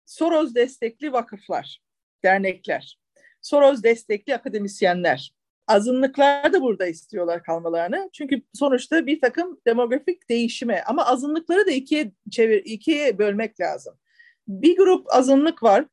Soros 0.06 0.56
destekli 0.56 1.14
vakıflar, 1.14 1.82
dernekler, 2.24 3.00
Soros 3.42 3.84
destekli 3.84 4.36
akademisyenler, 4.36 5.34
azınlıklar 5.70 6.54
da 6.54 6.62
burada 6.62 6.88
istiyorlar 6.88 7.44
kalmalarını. 7.44 8.10
Çünkü 8.14 8.42
sonuçta 8.54 9.06
bir 9.06 9.22
takım 9.22 9.60
demografik 9.68 10.30
değişime 10.30 10.84
ama 10.88 11.06
azınlıkları 11.06 11.68
da 11.68 11.72
ikiye 11.72 12.12
çevir, 12.32 12.66
ikiye 12.66 13.18
bölmek 13.18 13.60
lazım 13.60 13.96
bir 14.50 14.78
grup 14.78 15.16
azınlık 15.16 15.64
var 15.64 15.86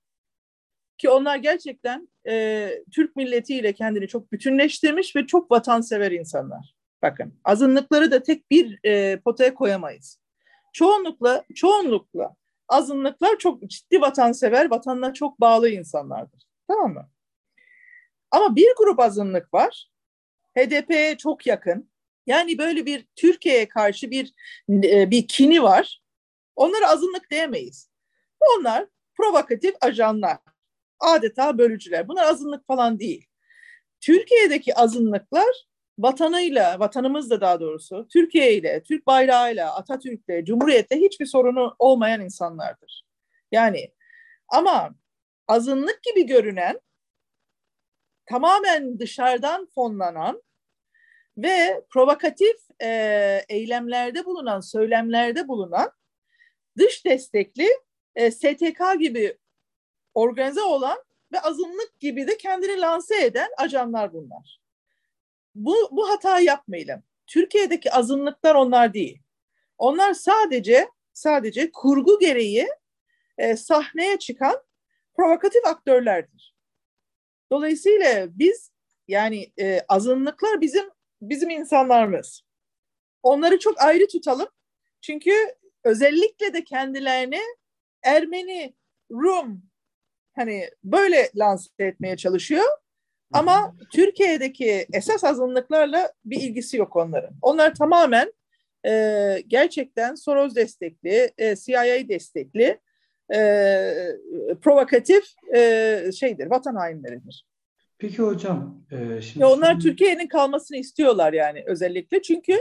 ki 0.98 1.10
onlar 1.10 1.36
gerçekten 1.36 2.08
e, 2.28 2.70
Türk 2.92 3.16
milletiyle 3.16 3.72
kendini 3.72 4.08
çok 4.08 4.32
bütünleştirmiş 4.32 5.16
ve 5.16 5.26
çok 5.26 5.50
vatansever 5.50 6.12
insanlar. 6.12 6.74
Bakın 7.02 7.34
azınlıkları 7.44 8.10
da 8.10 8.22
tek 8.22 8.50
bir 8.50 8.78
e, 8.84 9.20
potaya 9.20 9.54
koyamayız. 9.54 10.20
Çoğunlukla, 10.72 11.44
çoğunlukla 11.54 12.34
azınlıklar 12.68 13.38
çok 13.38 13.62
ciddi 13.62 14.00
vatansever, 14.00 14.70
vatanına 14.70 15.14
çok 15.14 15.40
bağlı 15.40 15.68
insanlardır. 15.68 16.42
Tamam 16.68 16.94
mı? 16.94 17.08
Ama 18.30 18.56
bir 18.56 18.74
grup 18.78 19.00
azınlık 19.00 19.54
var. 19.54 19.90
HDP'ye 20.58 21.16
çok 21.16 21.46
yakın. 21.46 21.90
Yani 22.26 22.58
böyle 22.58 22.86
bir 22.86 23.06
Türkiye'ye 23.16 23.68
karşı 23.68 24.10
bir 24.10 24.32
e, 24.70 25.10
bir 25.10 25.28
kini 25.28 25.62
var. 25.62 26.02
Onlara 26.56 26.88
azınlık 26.90 27.30
diyemeyiz. 27.30 27.90
Onlar 28.40 28.86
provokatif 29.16 29.74
ajanlar. 29.80 30.38
Adeta 31.00 31.58
bölücüler. 31.58 32.08
Bunlar 32.08 32.24
azınlık 32.24 32.66
falan 32.66 32.98
değil. 32.98 33.26
Türkiye'deki 34.00 34.74
azınlıklar 34.74 35.66
vatanıyla, 35.98 36.80
vatanımızla 36.80 37.40
daha 37.40 37.60
doğrusu, 37.60 38.08
Türkiye 38.12 38.54
ile, 38.54 38.82
Türk 38.82 39.06
bayrağıyla, 39.06 39.74
Atatürk'le, 39.74 40.44
Cumhuriyet'le 40.44 40.90
hiçbir 40.90 41.26
sorunu 41.26 41.76
olmayan 41.78 42.20
insanlardır. 42.20 43.04
Yani 43.52 43.92
ama 44.48 44.94
azınlık 45.48 46.02
gibi 46.02 46.26
görünen, 46.26 46.80
tamamen 48.26 48.98
dışarıdan 48.98 49.66
fonlanan 49.74 50.42
ve 51.38 51.84
provokatif 51.90 52.56
e, 52.82 53.44
eylemlerde 53.48 54.24
bulunan, 54.24 54.60
söylemlerde 54.60 55.48
bulunan 55.48 55.92
dış 56.78 57.04
destekli 57.04 57.68
e, 58.14 58.30
STK 58.30 58.98
gibi 58.98 59.38
organize 60.14 60.62
olan 60.62 60.98
ve 61.32 61.40
azınlık 61.40 62.00
gibi 62.00 62.26
de 62.26 62.36
kendini 62.36 62.80
lanse 62.80 63.24
eden 63.24 63.48
ajanlar 63.58 64.12
bunlar. 64.12 64.60
Bu, 65.54 65.74
bu 65.92 66.10
hata 66.10 66.40
yapmayalım. 66.40 67.02
Türkiye'deki 67.26 67.92
azınlıklar 67.92 68.54
onlar 68.54 68.94
değil. 68.94 69.22
Onlar 69.78 70.14
sadece 70.14 70.88
sadece 71.12 71.70
kurgu 71.70 72.18
gereği 72.18 72.66
e, 73.38 73.56
sahneye 73.56 74.18
çıkan 74.18 74.62
provokatif 75.16 75.66
aktörlerdir. 75.66 76.55
Dolayısıyla 77.52 78.38
biz 78.38 78.70
yani 79.08 79.52
e, 79.60 79.80
azınlıklar 79.88 80.60
bizim 80.60 80.84
bizim 81.22 81.50
insanlarımız. 81.50 82.42
Onları 83.22 83.58
çok 83.58 83.80
ayrı 83.80 84.08
tutalım. 84.08 84.48
Çünkü 85.00 85.32
özellikle 85.84 86.54
de 86.54 86.64
kendilerini 86.64 87.40
Ermeni, 88.02 88.74
Rum 89.10 89.62
hani 90.36 90.70
böyle 90.84 91.30
lanse 91.36 91.70
etmeye 91.78 92.16
çalışıyor. 92.16 92.64
Ama 93.32 93.76
Türkiye'deki 93.92 94.86
esas 94.92 95.24
azınlıklarla 95.24 96.12
bir 96.24 96.40
ilgisi 96.40 96.76
yok 96.76 96.96
onların. 96.96 97.34
Onlar 97.42 97.74
tamamen 97.74 98.32
e, 98.86 99.42
gerçekten 99.46 100.14
Soros 100.14 100.54
destekli, 100.54 101.32
e, 101.38 101.56
CIA 101.56 102.08
destekli, 102.08 102.78
e, 103.34 103.38
provokatif 104.62 105.24
e, 105.56 106.10
şeydir, 106.18 106.46
vatan 106.46 106.74
hainleridir. 106.74 107.46
Peki 107.98 108.18
hocam. 108.18 108.84
E, 108.90 109.20
şimdi 109.20 109.44
Ve 109.44 109.46
onlar 109.46 109.80
Türkiye'nin 109.80 110.26
kalmasını 110.26 110.76
istiyorlar 110.78 111.32
yani 111.32 111.62
özellikle. 111.66 112.22
Çünkü 112.22 112.56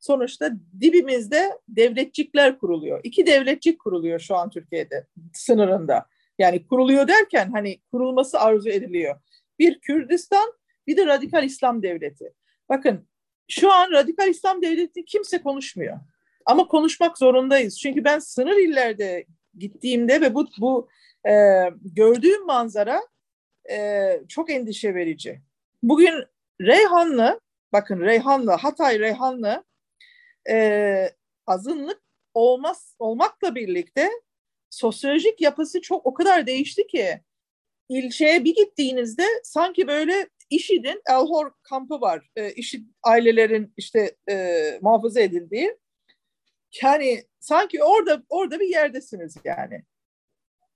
sonuçta 0.00 0.52
dibimizde 0.80 1.50
devletçikler 1.68 2.58
kuruluyor. 2.58 3.00
İki 3.02 3.26
devletçik 3.26 3.78
kuruluyor 3.78 4.20
şu 4.20 4.36
an 4.36 4.50
Türkiye'de 4.50 5.06
sınırında. 5.32 6.06
Yani 6.38 6.66
kuruluyor 6.66 7.08
derken 7.08 7.50
hani 7.50 7.80
kurulması 7.90 8.40
arzu 8.40 8.68
ediliyor. 8.68 9.20
Bir 9.58 9.80
Kürdistan 9.80 10.52
bir 10.86 10.96
de 10.96 11.06
radikal 11.06 11.44
İslam 11.44 11.82
devleti. 11.82 12.32
Bakın 12.68 13.08
şu 13.48 13.72
an 13.72 13.90
radikal 13.90 14.28
İslam 14.28 14.62
devleti 14.62 15.04
kimse 15.04 15.42
konuşmuyor. 15.42 16.00
Ama 16.46 16.68
konuşmak 16.68 17.18
zorundayız. 17.18 17.78
Çünkü 17.78 18.04
ben 18.04 18.18
sınır 18.18 18.56
illerde 18.56 19.26
gittiğimde 19.58 20.20
ve 20.20 20.34
bu, 20.34 20.48
bu 20.58 20.88
e, 21.28 21.32
gördüğüm 21.84 22.46
manzara 22.46 23.00
e, 23.70 24.10
çok 24.28 24.50
endişe 24.50 24.94
verici. 24.94 25.40
Bugün 25.82 26.24
Reyhanlı, 26.60 27.40
bakın 27.72 28.00
Reyhanlı, 28.00 28.50
Hatay 28.50 28.98
Reyhanlı 28.98 29.64
e, 30.50 31.10
azınlık 31.46 32.02
olmaz 32.34 32.94
olmakla 32.98 33.54
birlikte 33.54 34.10
sosyolojik 34.70 35.40
yapısı 35.40 35.80
çok 35.80 36.06
o 36.06 36.14
kadar 36.14 36.46
değişti 36.46 36.86
ki 36.86 37.20
ilçeye 37.88 38.44
bir 38.44 38.54
gittiğinizde 38.54 39.26
sanki 39.42 39.88
böyle 39.88 40.28
IŞİD'in 40.50 41.02
Elhor 41.08 41.52
kampı 41.62 42.00
var. 42.00 42.30
E, 42.36 42.52
IŞİD 42.52 42.86
ailelerin 43.02 43.74
işte 43.76 44.16
e, 44.30 44.78
muhafaza 44.82 45.20
edildiği. 45.20 45.76
Yani 46.82 47.24
sanki 47.40 47.84
orada 47.84 48.22
orada 48.28 48.60
bir 48.60 48.68
yerdesiniz 48.68 49.36
yani. 49.44 49.82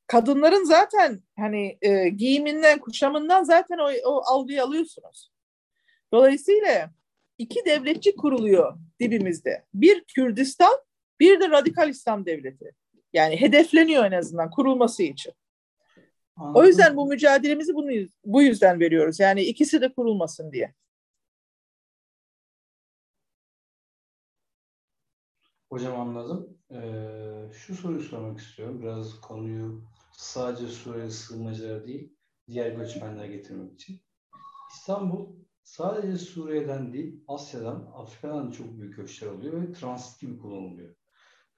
Kadınların 0.07 0.65
zaten 0.65 1.23
hani 1.37 1.79
e, 1.83 2.09
giyiminden, 2.09 2.79
kuşamından 2.79 3.45
zaten 3.45 3.79
o, 3.79 3.91
o 4.05 4.23
algıyı 4.27 4.63
alıyorsunuz. 4.63 5.31
Dolayısıyla 6.13 6.91
iki 7.39 7.65
devletçi 7.65 8.17
kuruluyor 8.17 8.79
dibimizde. 9.01 9.65
Bir 9.75 10.05
Kürdistan, 10.05 10.79
bir 11.21 11.41
de 11.41 11.51
Radikal 11.51 11.89
İslam 11.89 12.27
Devleti. 12.27 12.73
Yani 13.13 13.41
hedefleniyor 13.41 14.05
en 14.05 14.13
azından 14.13 14.51
kurulması 14.51 15.03
için. 15.03 15.33
Anladım. 16.37 16.63
O 16.63 16.67
yüzden 16.67 16.97
bu 16.97 17.07
mücadelemizi 17.07 17.75
bunu, 17.75 18.09
bu 18.25 18.43
yüzden 18.43 18.81
veriyoruz. 18.81 19.21
Yani 19.21 19.43
ikisi 19.43 19.81
de 19.81 19.93
kurulmasın 19.93 20.53
diye. 20.53 20.75
Hocam 25.75 26.01
anladım. 26.01 26.59
Ee, 26.73 27.51
şu 27.53 27.75
soruyu 27.75 28.01
sormak 28.01 28.39
istiyorum. 28.39 28.83
Biraz 28.83 29.21
konuyu 29.21 29.85
sadece 30.13 30.67
Suriye 30.67 31.11
sığınmacılara 31.11 31.87
değil, 31.87 32.17
diğer 32.49 32.77
göçmenlere 32.77 33.37
getirmek 33.37 33.73
için. 33.73 34.01
İstanbul 34.75 35.37
sadece 35.63 36.19
Suriye'den 36.19 36.93
değil, 36.93 37.25
Asya'dan, 37.29 37.93
Afrika'dan 37.95 38.49
da 38.49 38.53
çok 38.53 38.79
büyük 38.79 38.97
göçler 38.97 39.29
oluyor 39.29 39.63
ve 39.63 39.73
transit 39.73 40.21
gibi 40.21 40.39
kullanılıyor. 40.39 40.95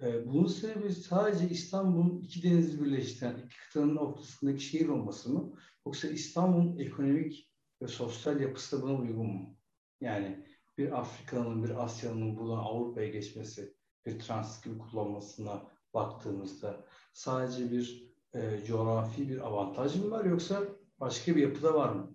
Ee, 0.03 0.27
bunun 0.27 0.47
sebebi 0.47 0.93
sadece 0.93 1.49
İstanbul'un 1.49 2.21
iki 2.21 2.43
denizi 2.43 2.85
birleştiren 2.85 3.37
iki 3.39 3.57
kıtanın 3.59 3.97
ortasındaki 3.97 4.65
şehir 4.65 4.89
olması 4.89 5.33
mı? 5.33 5.53
Yoksa 5.87 6.09
İstanbul'un 6.09 6.79
ekonomik 6.79 7.51
ve 7.83 7.89
sosyal 7.89 8.41
yapısı 8.41 8.79
da 8.79 8.83
buna 8.83 8.99
uygun 8.99 9.27
mu? 9.27 9.57
Yani 10.01 10.47
bir 10.79 10.99
Afrika'nın, 10.99 11.65
bir 11.65 11.85
Asya'nın 11.85 12.37
buradan 12.37 12.59
Avrupa'ya 12.59 13.09
geçmesi, 13.09 13.76
transit 14.07 14.65
gibi 14.65 14.79
kullanmasına 14.79 15.63
baktığımızda 15.95 16.85
sadece 17.13 17.71
bir 17.71 18.13
e, 18.35 18.65
coğrafi 18.67 19.29
bir 19.29 19.47
avantaj 19.47 19.97
mı 19.97 20.11
var 20.11 20.25
yoksa 20.25 20.63
başka 21.01 21.37
bir 21.37 21.43
yapıda 21.43 21.75
var 21.75 21.89
mı? 21.89 22.15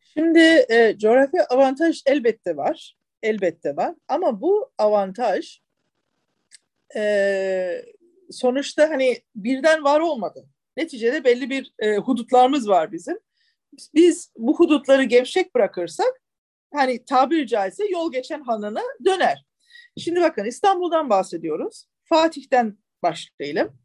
Şimdi 0.00 0.38
e, 0.70 0.98
coğrafi 0.98 1.42
avantaj 1.42 2.02
elbette 2.06 2.56
var. 2.56 2.96
Elbette 3.22 3.76
var. 3.76 3.94
Ama 4.08 4.40
bu 4.40 4.70
avantaj 4.78 5.60
e, 6.96 7.84
sonuçta 8.30 8.90
hani 8.90 9.22
birden 9.34 9.84
var 9.84 10.00
olmadı. 10.00 10.48
Neticede 10.76 11.24
belli 11.24 11.50
bir 11.50 11.72
e, 11.78 11.96
hudutlarımız 11.96 12.68
var 12.68 12.92
bizim. 12.92 13.18
Biz 13.94 14.32
bu 14.36 14.56
hudutları 14.56 15.04
gevşek 15.04 15.54
bırakırsak 15.54 16.22
hani 16.72 17.04
tabiri 17.04 17.46
caizse 17.46 17.84
yol 17.86 18.12
geçen 18.12 18.40
hanına 18.40 18.82
döner. 19.04 19.44
Şimdi 19.98 20.20
bakın 20.20 20.44
İstanbul'dan 20.44 21.10
bahsediyoruz. 21.10 21.86
Fatih'ten 22.04 22.78
başlayalım. 23.02 23.78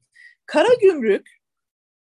Kara 0.45 0.73
Gümrük 0.81 1.29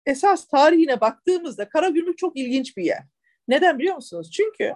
esas 0.07 0.49
tarihine 0.49 1.01
baktığımızda 1.01 1.69
Kara 1.69 1.89
Gümrük 1.89 2.19
çok 2.19 2.37
ilginç 2.37 2.77
bir 2.77 2.85
yer. 2.85 3.03
Neden 3.49 3.79
biliyor 3.79 3.95
musunuz? 3.95 4.31
Çünkü 4.31 4.75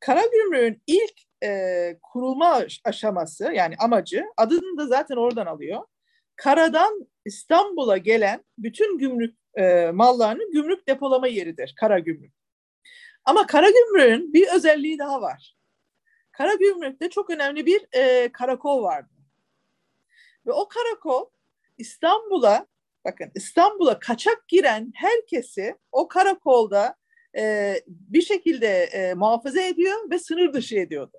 Kara 0.00 0.22
Gümrük'ün 0.32 0.82
ilk 0.86 1.14
e, 1.44 1.98
kurulma 2.02 2.62
aşaması 2.84 3.52
yani 3.52 3.74
amacı 3.78 4.24
adını 4.36 4.78
da 4.78 4.86
zaten 4.86 5.16
oradan 5.16 5.46
alıyor. 5.46 5.80
Karadan 6.36 7.08
İstanbul'a 7.24 7.96
gelen 7.96 8.44
bütün 8.58 8.98
gümrük 8.98 9.36
e, 9.54 9.90
mallarının 9.90 10.52
gümrük 10.52 10.88
depolama 10.88 11.26
yeridir 11.26 11.74
Kara 11.80 11.98
Gümrük. 11.98 12.32
Ama 13.24 13.46
Kara 13.46 13.70
Gümrük'ün 13.70 14.32
bir 14.32 14.48
özelliği 14.54 14.98
daha 14.98 15.22
var. 15.22 15.56
Kara 16.38 16.54
Gümrük'te 16.54 17.10
çok 17.10 17.30
önemli 17.30 17.66
bir 17.66 17.86
e, 17.92 18.32
karakol 18.32 18.82
vardı. 18.82 19.08
Ve 20.46 20.52
o 20.52 20.68
karakol 20.68 21.30
İstanbul'a 21.78 22.66
bakın 23.04 23.30
İstanbul'a 23.34 23.98
kaçak 23.98 24.48
giren 24.48 24.92
herkesi 24.94 25.76
o 25.92 26.08
karakolda 26.08 26.96
e, 27.36 27.74
bir 27.86 28.22
şekilde 28.22 28.82
e, 28.84 29.14
muhafaza 29.14 29.60
ediyor 29.60 30.10
ve 30.10 30.18
sınır 30.18 30.52
dışı 30.52 30.76
ediyordu. 30.76 31.16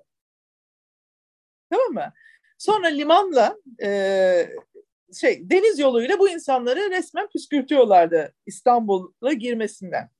Tamam 1.70 1.92
mı? 1.92 2.12
Sonra 2.58 2.86
limanla 2.86 3.56
e, 3.82 4.50
şey 5.20 5.50
deniz 5.50 5.78
yoluyla 5.78 6.18
bu 6.18 6.28
insanları 6.28 6.90
resmen 6.90 7.28
püskürtüyorlardı 7.28 8.34
İstanbul'a 8.46 9.32
girmesinden. 9.32 10.10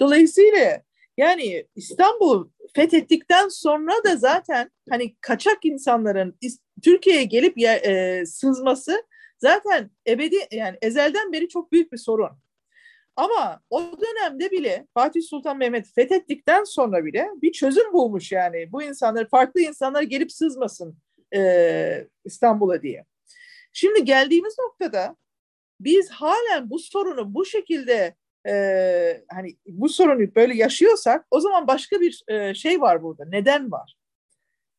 Dolayısıyla 0.00 0.82
yani 1.16 1.66
İstanbul 1.76 2.48
fethettikten 2.74 3.48
sonra 3.48 4.04
da 4.04 4.16
zaten 4.16 4.70
hani 4.90 5.16
kaçak 5.20 5.64
insanların 5.64 6.38
Türkiye'ye 6.82 7.24
gelip 7.24 7.58
e, 7.58 8.22
sızması 8.26 9.02
zaten 9.38 9.90
ebedi 10.08 10.36
yani 10.52 10.78
ezelden 10.82 11.32
beri 11.32 11.48
çok 11.48 11.72
büyük 11.72 11.92
bir 11.92 11.98
sorun. 11.98 12.30
Ama 13.16 13.60
o 13.70 13.82
dönemde 13.82 14.50
bile 14.50 14.86
Fatih 14.94 15.22
Sultan 15.22 15.58
Mehmet 15.58 15.94
fethettikten 15.94 16.64
sonra 16.64 17.04
bile 17.04 17.28
bir 17.42 17.52
çözüm 17.52 17.92
bulmuş 17.92 18.32
yani. 18.32 18.72
Bu 18.72 18.82
insanlar, 18.82 19.28
farklı 19.28 19.60
insanlar 19.60 20.02
gelip 20.02 20.32
sızmasın 20.32 20.96
e, 21.34 22.06
İstanbul'a 22.24 22.82
diye. 22.82 23.04
Şimdi 23.72 24.04
geldiğimiz 24.04 24.56
noktada 24.58 25.16
biz 25.80 26.10
halen 26.10 26.70
bu 26.70 26.78
sorunu 26.78 27.34
bu 27.34 27.44
şekilde 27.44 28.14
e, 28.48 29.24
hani 29.30 29.56
bu 29.66 29.88
sorunu 29.88 30.34
böyle 30.34 30.54
yaşıyorsak 30.54 31.26
o 31.30 31.40
zaman 31.40 31.66
başka 31.66 32.00
bir 32.00 32.24
e, 32.28 32.54
şey 32.54 32.80
var 32.80 33.02
burada. 33.02 33.24
Neden 33.24 33.72
var? 33.72 33.96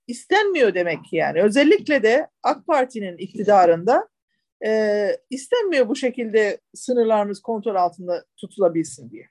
İstenmiyor 0.08 0.74
demek 0.74 1.06
ki 1.06 1.16
yani. 1.16 1.44
Özellikle 1.44 2.04
de 2.04 2.30
AK 2.44 2.68
Parti'nin 2.68 3.18
iktidarında 3.18 4.10
e, 4.66 5.12
istenmiyor 5.30 5.90
bu 5.90 5.96
şekilde 5.96 6.62
sınırlarımız 6.74 7.42
kontrol 7.42 7.76
altında 7.76 8.26
tutulabilsin 8.38 9.10
diye. 9.10 9.30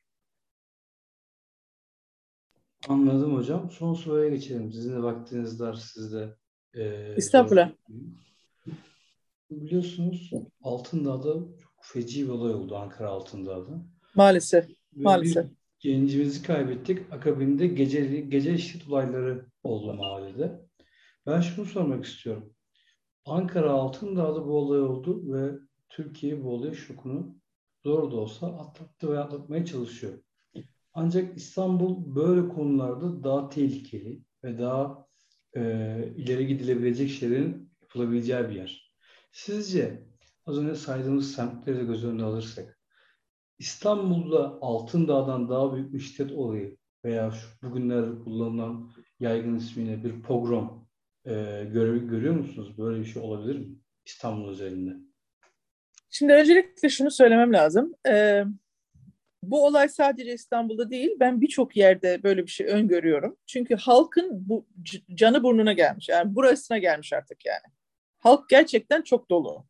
Anladım 2.88 3.36
hocam. 3.36 3.70
Son 3.70 3.94
soruya 3.94 4.28
geçelim. 4.28 4.72
Sizin 4.72 4.96
de 4.96 5.02
vaktiniz 5.02 5.60
var 5.60 5.74
sizde. 5.74 6.36
E, 6.74 6.82
Estağfurullah. 7.16 7.70
Biliyorsunuz 9.50 10.30
Altındağ'da 10.62 11.32
çok 11.34 11.72
feci 11.80 12.24
bir 12.24 12.32
olay 12.32 12.54
oldu 12.54 12.76
Ankara 12.76 13.08
Altındağ'da. 13.08 13.84
Maalesef. 14.14 14.68
Ve 14.68 14.74
maalesef. 14.94 15.46
gencimizi 15.80 16.42
kaybettik. 16.42 17.12
Akabinde 17.12 17.66
gece, 17.66 18.20
gece 18.20 18.58
şiddet 18.58 18.88
olayları 18.88 19.46
oldu 19.62 19.94
mahallede. 19.94 20.60
Ben 21.26 21.40
şunu 21.40 21.66
sormak 21.66 22.04
istiyorum. 22.04 22.54
Ankara 23.26 23.70
Altındağ'da 23.70 24.46
bu 24.46 24.58
olay 24.58 24.80
oldu 24.80 25.32
ve 25.32 25.52
Türkiye 25.88 26.44
bu 26.44 26.50
olay 26.50 26.74
şokunu 26.74 27.36
zor 27.84 28.10
da 28.10 28.16
olsa 28.16 28.46
atlattı 28.46 29.12
ve 29.12 29.18
atlatmaya 29.18 29.64
çalışıyor. 29.64 30.12
Ancak 30.94 31.36
İstanbul 31.36 32.14
böyle 32.14 32.48
konularda 32.48 33.24
daha 33.24 33.48
tehlikeli 33.48 34.22
ve 34.44 34.58
daha 34.58 35.06
e, 35.56 35.60
ileri 36.16 36.46
gidilebilecek 36.46 37.10
şeylerin 37.10 37.70
yapılabileceği 37.82 38.48
bir 38.48 38.54
yer. 38.54 38.92
Sizce 39.32 40.02
az 40.46 40.58
önce 40.58 40.74
saydığımız 40.74 41.34
semtleri 41.34 41.78
de 41.78 41.84
göz 41.84 42.04
önüne 42.04 42.22
alırsak 42.22 42.81
İstanbul'da 43.62 44.58
Altındağ'dan 44.60 45.48
daha 45.48 45.74
büyük 45.74 45.92
bir 45.92 45.98
şiddet 45.98 46.32
olayı 46.32 46.76
veya 47.04 47.30
şu 47.30 47.68
bugünlerde 47.68 48.24
kullanılan 48.24 48.92
yaygın 49.20 49.56
ismiyle 49.56 50.04
bir 50.04 50.22
pogrom 50.22 50.88
e, 51.24 51.32
gör, 51.72 51.96
görüyor 51.96 52.34
musunuz? 52.34 52.78
Böyle 52.78 53.00
bir 53.00 53.04
şey 53.04 53.22
olabilir 53.22 53.58
mi 53.58 53.66
İstanbul 54.06 54.48
özelinde? 54.48 54.96
Şimdi 56.10 56.32
öncelikle 56.32 56.88
şunu 56.88 57.10
söylemem 57.10 57.52
lazım. 57.52 57.94
Ee, 58.08 58.44
bu 59.42 59.66
olay 59.66 59.88
sadece 59.88 60.34
İstanbul'da 60.34 60.90
değil, 60.90 61.10
ben 61.20 61.40
birçok 61.40 61.76
yerde 61.76 62.22
böyle 62.22 62.42
bir 62.42 62.50
şey 62.50 62.66
öngörüyorum. 62.66 63.36
Çünkü 63.46 63.76
halkın 63.76 64.48
bu 64.48 64.66
canı 65.14 65.42
burnuna 65.42 65.72
gelmiş. 65.72 66.08
Yani 66.08 66.34
burasına 66.34 66.78
gelmiş 66.78 67.12
artık 67.12 67.46
yani. 67.46 67.74
Halk 68.18 68.48
gerçekten 68.48 69.02
çok 69.02 69.30
dolu. 69.30 69.66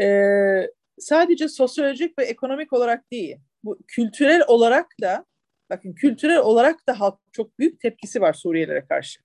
Ee, 0.00 0.70
sadece 0.98 1.48
sosyolojik 1.48 2.18
ve 2.18 2.24
ekonomik 2.24 2.72
olarak 2.72 3.12
değil, 3.12 3.36
bu 3.64 3.78
kültürel 3.88 4.42
olarak 4.46 4.86
da, 5.02 5.24
bakın 5.70 5.94
kültürel 5.94 6.38
olarak 6.38 6.88
da 6.88 7.00
halk 7.00 7.18
çok 7.32 7.58
büyük 7.58 7.80
tepkisi 7.80 8.20
var 8.20 8.32
Suriyelilere 8.32 8.86
karşı. 8.86 9.20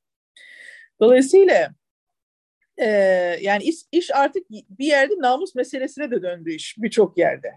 Dolayısıyla 1.00 1.76
e, 2.78 2.88
yani 3.42 3.64
iş, 3.64 3.76
iş 3.92 4.16
artık 4.16 4.50
bir 4.50 4.86
yerde 4.86 5.14
namus 5.18 5.56
meselesine 5.56 6.12
de 6.12 6.22
döndü 6.22 6.54
iş 6.54 6.76
birçok 6.78 7.18
yerde. 7.18 7.52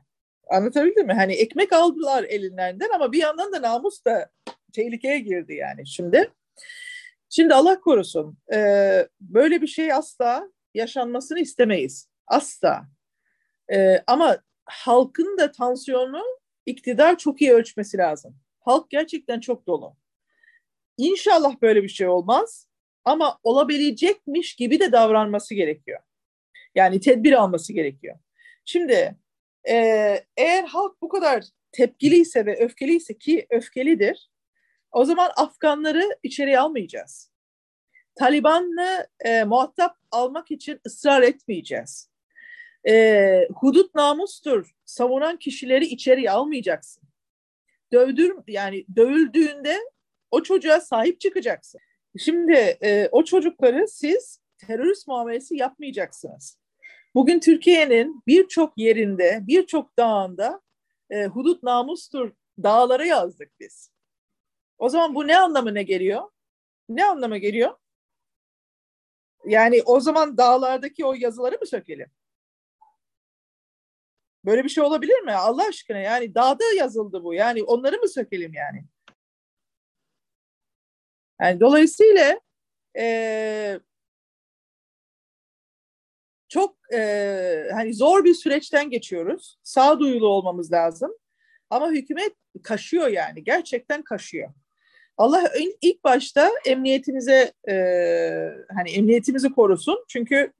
Anlatabildim 0.50 1.06
mi? 1.06 1.12
Hani 1.12 1.32
ekmek 1.32 1.72
aldılar 1.72 2.24
elinden 2.24 2.78
ama 2.94 3.12
bir 3.12 3.18
yandan 3.18 3.52
da 3.52 3.62
namus 3.62 4.04
da 4.04 4.30
tehlikeye 4.72 5.18
girdi 5.18 5.54
yani 5.54 5.86
şimdi. 5.86 6.30
Şimdi 7.30 7.54
Allah 7.54 7.80
korusun 7.80 8.38
e, 8.54 8.58
böyle 9.20 9.62
bir 9.62 9.66
şey 9.66 9.92
asla 9.92 10.48
yaşanmasını 10.74 11.40
istemeyiz. 11.40 12.08
Asla. 12.26 12.93
E, 13.72 14.02
ama 14.06 14.38
halkın 14.64 15.38
da 15.38 15.52
tansiyonu 15.52 16.22
iktidar 16.66 17.18
çok 17.18 17.42
iyi 17.42 17.52
ölçmesi 17.52 17.98
lazım. 17.98 18.36
Halk 18.60 18.90
gerçekten 18.90 19.40
çok 19.40 19.66
dolu. 19.66 19.96
İnşallah 20.96 21.62
böyle 21.62 21.82
bir 21.82 21.88
şey 21.88 22.08
olmaz 22.08 22.68
ama 23.04 23.38
olabilecekmiş 23.42 24.56
gibi 24.56 24.80
de 24.80 24.92
davranması 24.92 25.54
gerekiyor. 25.54 26.00
Yani 26.74 27.00
tedbir 27.00 27.32
alması 27.32 27.72
gerekiyor. 27.72 28.18
Şimdi 28.64 29.16
e, 29.68 29.76
eğer 30.36 30.64
halk 30.64 31.02
bu 31.02 31.08
kadar 31.08 31.44
tepkiliyse 31.72 32.46
ve 32.46 32.64
öfkeliyse 32.64 33.18
ki 33.18 33.46
öfkelidir, 33.50 34.30
o 34.92 35.04
zaman 35.04 35.30
Afganları 35.36 36.18
içeriye 36.22 36.60
almayacağız. 36.60 37.32
Taliban'la 38.14 39.06
e, 39.20 39.44
muhatap 39.44 39.96
almak 40.10 40.50
için 40.50 40.80
ısrar 40.86 41.22
etmeyeceğiz. 41.22 42.10
E, 42.88 43.48
hudut 43.54 43.94
namustur. 43.94 44.74
Savunan 44.84 45.36
kişileri 45.36 45.84
içeriye 45.84 46.30
almayacaksın. 46.30 47.02
Dövdür 47.92 48.36
yani 48.46 48.84
dövüldüğünde 48.96 49.78
o 50.30 50.42
çocuğa 50.42 50.80
sahip 50.80 51.20
çıkacaksın. 51.20 51.80
Şimdi 52.18 52.52
e, 52.82 53.08
o 53.12 53.24
çocukları 53.24 53.88
siz 53.88 54.40
terörist 54.58 55.08
muamelesi 55.08 55.56
yapmayacaksınız. 55.56 56.58
Bugün 57.14 57.40
Türkiye'nin 57.40 58.22
birçok 58.26 58.78
yerinde, 58.78 59.40
birçok 59.42 59.98
dağında 59.98 60.60
e, 61.10 61.24
hudut 61.24 61.62
namustur 61.62 62.32
dağlara 62.62 63.04
yazdık 63.04 63.52
biz. 63.60 63.90
O 64.78 64.88
zaman 64.88 65.14
bu 65.14 65.26
ne 65.26 65.38
anlamına 65.38 65.82
geliyor? 65.82 66.22
Ne 66.88 67.04
anlama 67.04 67.38
geliyor? 67.38 67.74
Yani 69.46 69.82
o 69.84 70.00
zaman 70.00 70.36
dağlardaki 70.36 71.04
o 71.04 71.14
yazıları 71.14 71.58
mı 71.58 71.66
sökelim? 71.66 72.10
Böyle 74.44 74.64
bir 74.64 74.68
şey 74.68 74.84
olabilir 74.84 75.20
mi? 75.20 75.32
Allah 75.32 75.66
aşkına 75.68 75.98
yani 75.98 76.34
dağda 76.34 76.64
yazıldı 76.76 77.24
bu. 77.24 77.34
Yani 77.34 77.62
onları 77.62 77.98
mı 77.98 78.08
sökelim 78.08 78.54
yani? 78.54 78.84
Yani 81.40 81.60
dolayısıyla 81.60 82.40
e, 82.98 83.80
çok 86.48 86.76
e, 86.94 87.68
hani 87.72 87.94
zor 87.94 88.24
bir 88.24 88.34
süreçten 88.34 88.90
geçiyoruz. 88.90 89.58
Sağduyulu 89.62 90.28
olmamız 90.28 90.72
lazım. 90.72 91.10
Ama 91.70 91.90
hükümet 91.90 92.32
kaşıyor 92.62 93.08
yani. 93.08 93.44
Gerçekten 93.44 94.02
kaşıyor. 94.02 94.52
Allah 95.16 95.52
ilk 95.82 96.04
başta 96.04 96.50
emniyetimize 96.66 97.52
e, 97.68 97.74
hani 98.74 98.90
emniyetimizi 98.90 99.52
korusun. 99.52 100.04
Çünkü 100.08 100.52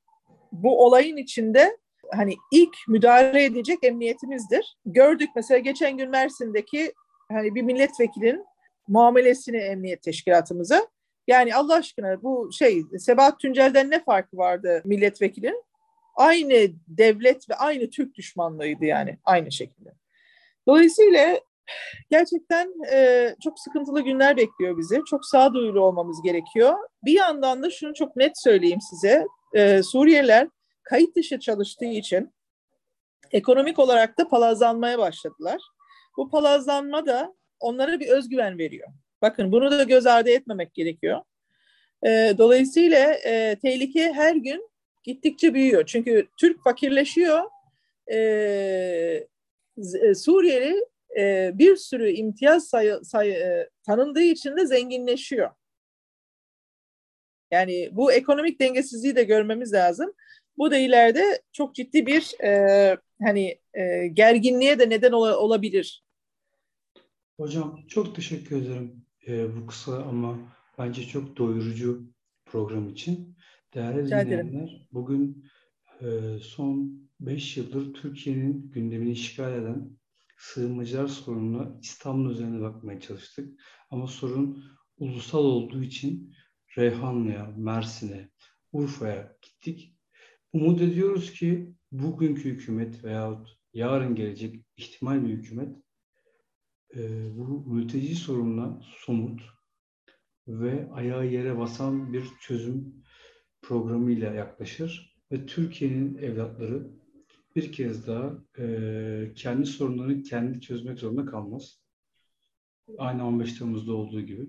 bu 0.53 0.85
olayın 0.85 1.17
içinde 1.17 1.79
hani 2.13 2.37
ilk 2.53 2.77
müdahale 2.89 3.45
edecek 3.45 3.79
emniyetimizdir. 3.83 4.77
Gördük 4.87 5.29
mesela 5.37 5.59
geçen 5.59 5.97
gün 5.97 6.11
Mersin'deki 6.11 6.93
hani 7.33 7.55
bir 7.55 7.63
milletvekilinin 7.63 8.45
muamelesini 8.89 9.57
emniyet 9.57 10.03
teşkilatımıza. 10.03 10.87
Yani 11.27 11.55
Allah 11.55 11.75
aşkına 11.75 12.23
bu 12.23 12.51
şey 12.53 12.83
Sebahat 12.99 13.41
Tüncel'den 13.41 13.91
ne 13.91 14.05
farkı 14.05 14.37
vardı 14.37 14.83
milletvekilinin? 14.85 15.65
Aynı 16.17 16.55
devlet 16.89 17.51
ve 17.51 17.55
aynı 17.55 17.91
Türk 17.91 18.15
düşmanlığıydı 18.15 18.85
yani 18.85 19.19
aynı 19.25 19.53
şekilde. 19.53 19.93
Dolayısıyla 20.69 21.41
gerçekten 22.11 22.73
e, 22.93 23.29
çok 23.45 23.61
sıkıntılı 23.61 24.01
günler 24.01 24.37
bekliyor 24.37 24.79
bizi. 24.79 25.01
Çok 25.11 25.27
sağduyulu 25.27 25.81
olmamız 25.81 26.23
gerekiyor. 26.23 26.75
Bir 27.05 27.13
yandan 27.13 27.63
da 27.63 27.71
şunu 27.71 27.95
çok 27.95 28.17
net 28.17 28.33
söyleyeyim 28.39 28.81
size. 28.91 29.27
E, 29.55 29.83
Suriyeliler 29.83 30.49
kayıt 30.85 31.17
dışı 31.17 31.41
çalıştığı 31.41 31.85
için 31.85 32.35
ekonomik 33.33 33.79
olarak 33.79 34.19
da 34.19 34.29
palazlanmaya 34.29 34.99
başladılar. 34.99 35.61
Bu 36.17 36.31
palazlanma 36.31 37.07
da 37.07 37.35
onlara 37.61 38.01
bir 38.01 38.09
özgüven 38.09 38.59
veriyor. 38.59 38.89
Bakın 39.23 39.53
bunu 39.53 39.71
da 39.71 39.83
göz 39.83 40.07
ardı 40.07 40.31
etmemek 40.31 40.75
gerekiyor. 40.75 41.21
E, 42.07 42.35
dolayısıyla 42.39 43.15
e, 43.15 43.59
tehlike 43.63 44.13
her 44.13 44.37
gün 44.37 44.71
gittikçe 45.05 45.55
büyüyor. 45.55 45.87
Çünkü 45.87 46.29
Türk 46.41 46.63
fakirleşiyor. 46.65 47.45
E, 48.13 48.19
e, 50.03 50.15
Suriyeli 50.15 50.85
e, 51.19 51.51
bir 51.55 51.77
sürü 51.77 52.11
imtiyaz 52.11 52.69
sayı, 52.69 53.01
sayı, 53.05 53.35
e, 53.35 53.69
tanındığı 53.87 54.23
için 54.23 54.57
de 54.57 54.67
zenginleşiyor. 54.67 55.51
Yani 57.51 57.89
bu 57.93 58.13
ekonomik 58.13 58.61
dengesizliği 58.61 59.17
de 59.17 59.23
görmemiz 59.23 59.73
lazım. 59.73 60.15
Bu 60.59 60.71
da 60.71 60.79
ileride 60.79 61.43
çok 61.53 61.75
ciddi 61.75 62.07
bir 62.07 62.45
e, 62.45 62.97
hani 63.23 63.59
e, 63.75 64.07
gerginliğe 64.09 64.79
de 64.79 64.91
neden 64.91 65.13
ol, 65.13 65.29
olabilir. 65.29 66.05
Hocam 67.37 67.81
çok 67.89 68.17
teşekkür 68.17 68.63
ederim 68.63 69.05
e, 69.29 69.57
bu 69.57 69.67
kısa 69.67 70.03
ama 70.03 70.39
bence 70.79 71.03
çok 71.03 71.37
doyurucu 71.37 72.03
program 72.47 72.89
için. 72.89 73.37
Değerli 73.75 74.07
dinleyenler, 74.07 74.89
bugün 74.93 75.45
e, 76.01 76.39
son 76.43 77.05
5 77.21 77.57
yıldır 77.57 77.95
Türkiye'nin 77.95 78.71
gündemini 78.71 79.11
işgal 79.11 79.53
eden 79.53 79.91
sığınmacılar 80.39 81.07
sorununa 81.07 81.79
İstanbul 81.83 82.31
üzerine 82.31 82.61
bakmaya 82.61 83.01
çalıştık. 83.01 83.61
Ama 83.91 84.07
sorun 84.07 84.65
ulusal 84.99 85.45
olduğu 85.45 85.83
için 85.83 86.35
Reyhanlı'ya, 86.79 87.55
Mersin'e, 87.57 88.29
Urfa'ya 88.73 89.37
gittik. 89.43 89.94
Umut 90.55 90.81
ediyoruz 90.81 91.33
ki 91.33 91.75
bugünkü 91.93 92.45
hükümet 92.45 93.05
veyahut 93.05 93.59
yarın 93.73 94.15
gelecek 94.15 94.65
ihtimal 94.77 95.25
bir 95.25 95.29
hükümet 95.29 95.77
e, 96.97 97.01
bu 97.37 97.75
mülteci 97.75 98.17
sorununa 98.17 98.81
somut 98.83 99.43
ve 100.49 100.91
ayağı 100.93 101.27
yere 101.27 101.59
basan 101.59 102.13
bir 102.13 102.25
çözüm 102.41 102.95
programıyla 103.63 104.35
yaklaşır 104.35 105.17
ve 105.33 105.47
Türkiye'nin 105.47 106.17
evlatları 106.17 106.91
bir 107.57 107.73
kez 107.73 108.07
daha 108.07 108.45
e, 108.59 109.33
kendi 109.37 109.67
sorunlarını 109.67 110.23
kendi 110.23 110.61
çözmek 110.61 110.99
zorunda 110.99 111.27
kalmaz. 111.27 111.83
Aynı 112.99 113.27
15 113.27 113.59
Temmuz'da 113.59 113.93
olduğu 113.93 114.21
gibi. 114.21 114.49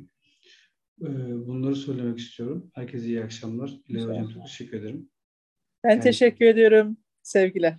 E, 1.02 1.08
bunları 1.48 1.76
söylemek 1.76 2.20
istiyorum. 2.20 2.72
Herkese 2.74 3.08
iyi 3.08 3.24
akşamlar. 3.24 3.74
İlay 3.88 4.04
Hocam 4.04 4.30
çok 4.30 4.44
teşekkür 4.44 4.78
ederim. 4.78 5.10
Ben 5.86 6.02
teşekkür 6.02 6.46
ediyorum. 6.46 6.98
Sevgiler. 7.24 7.76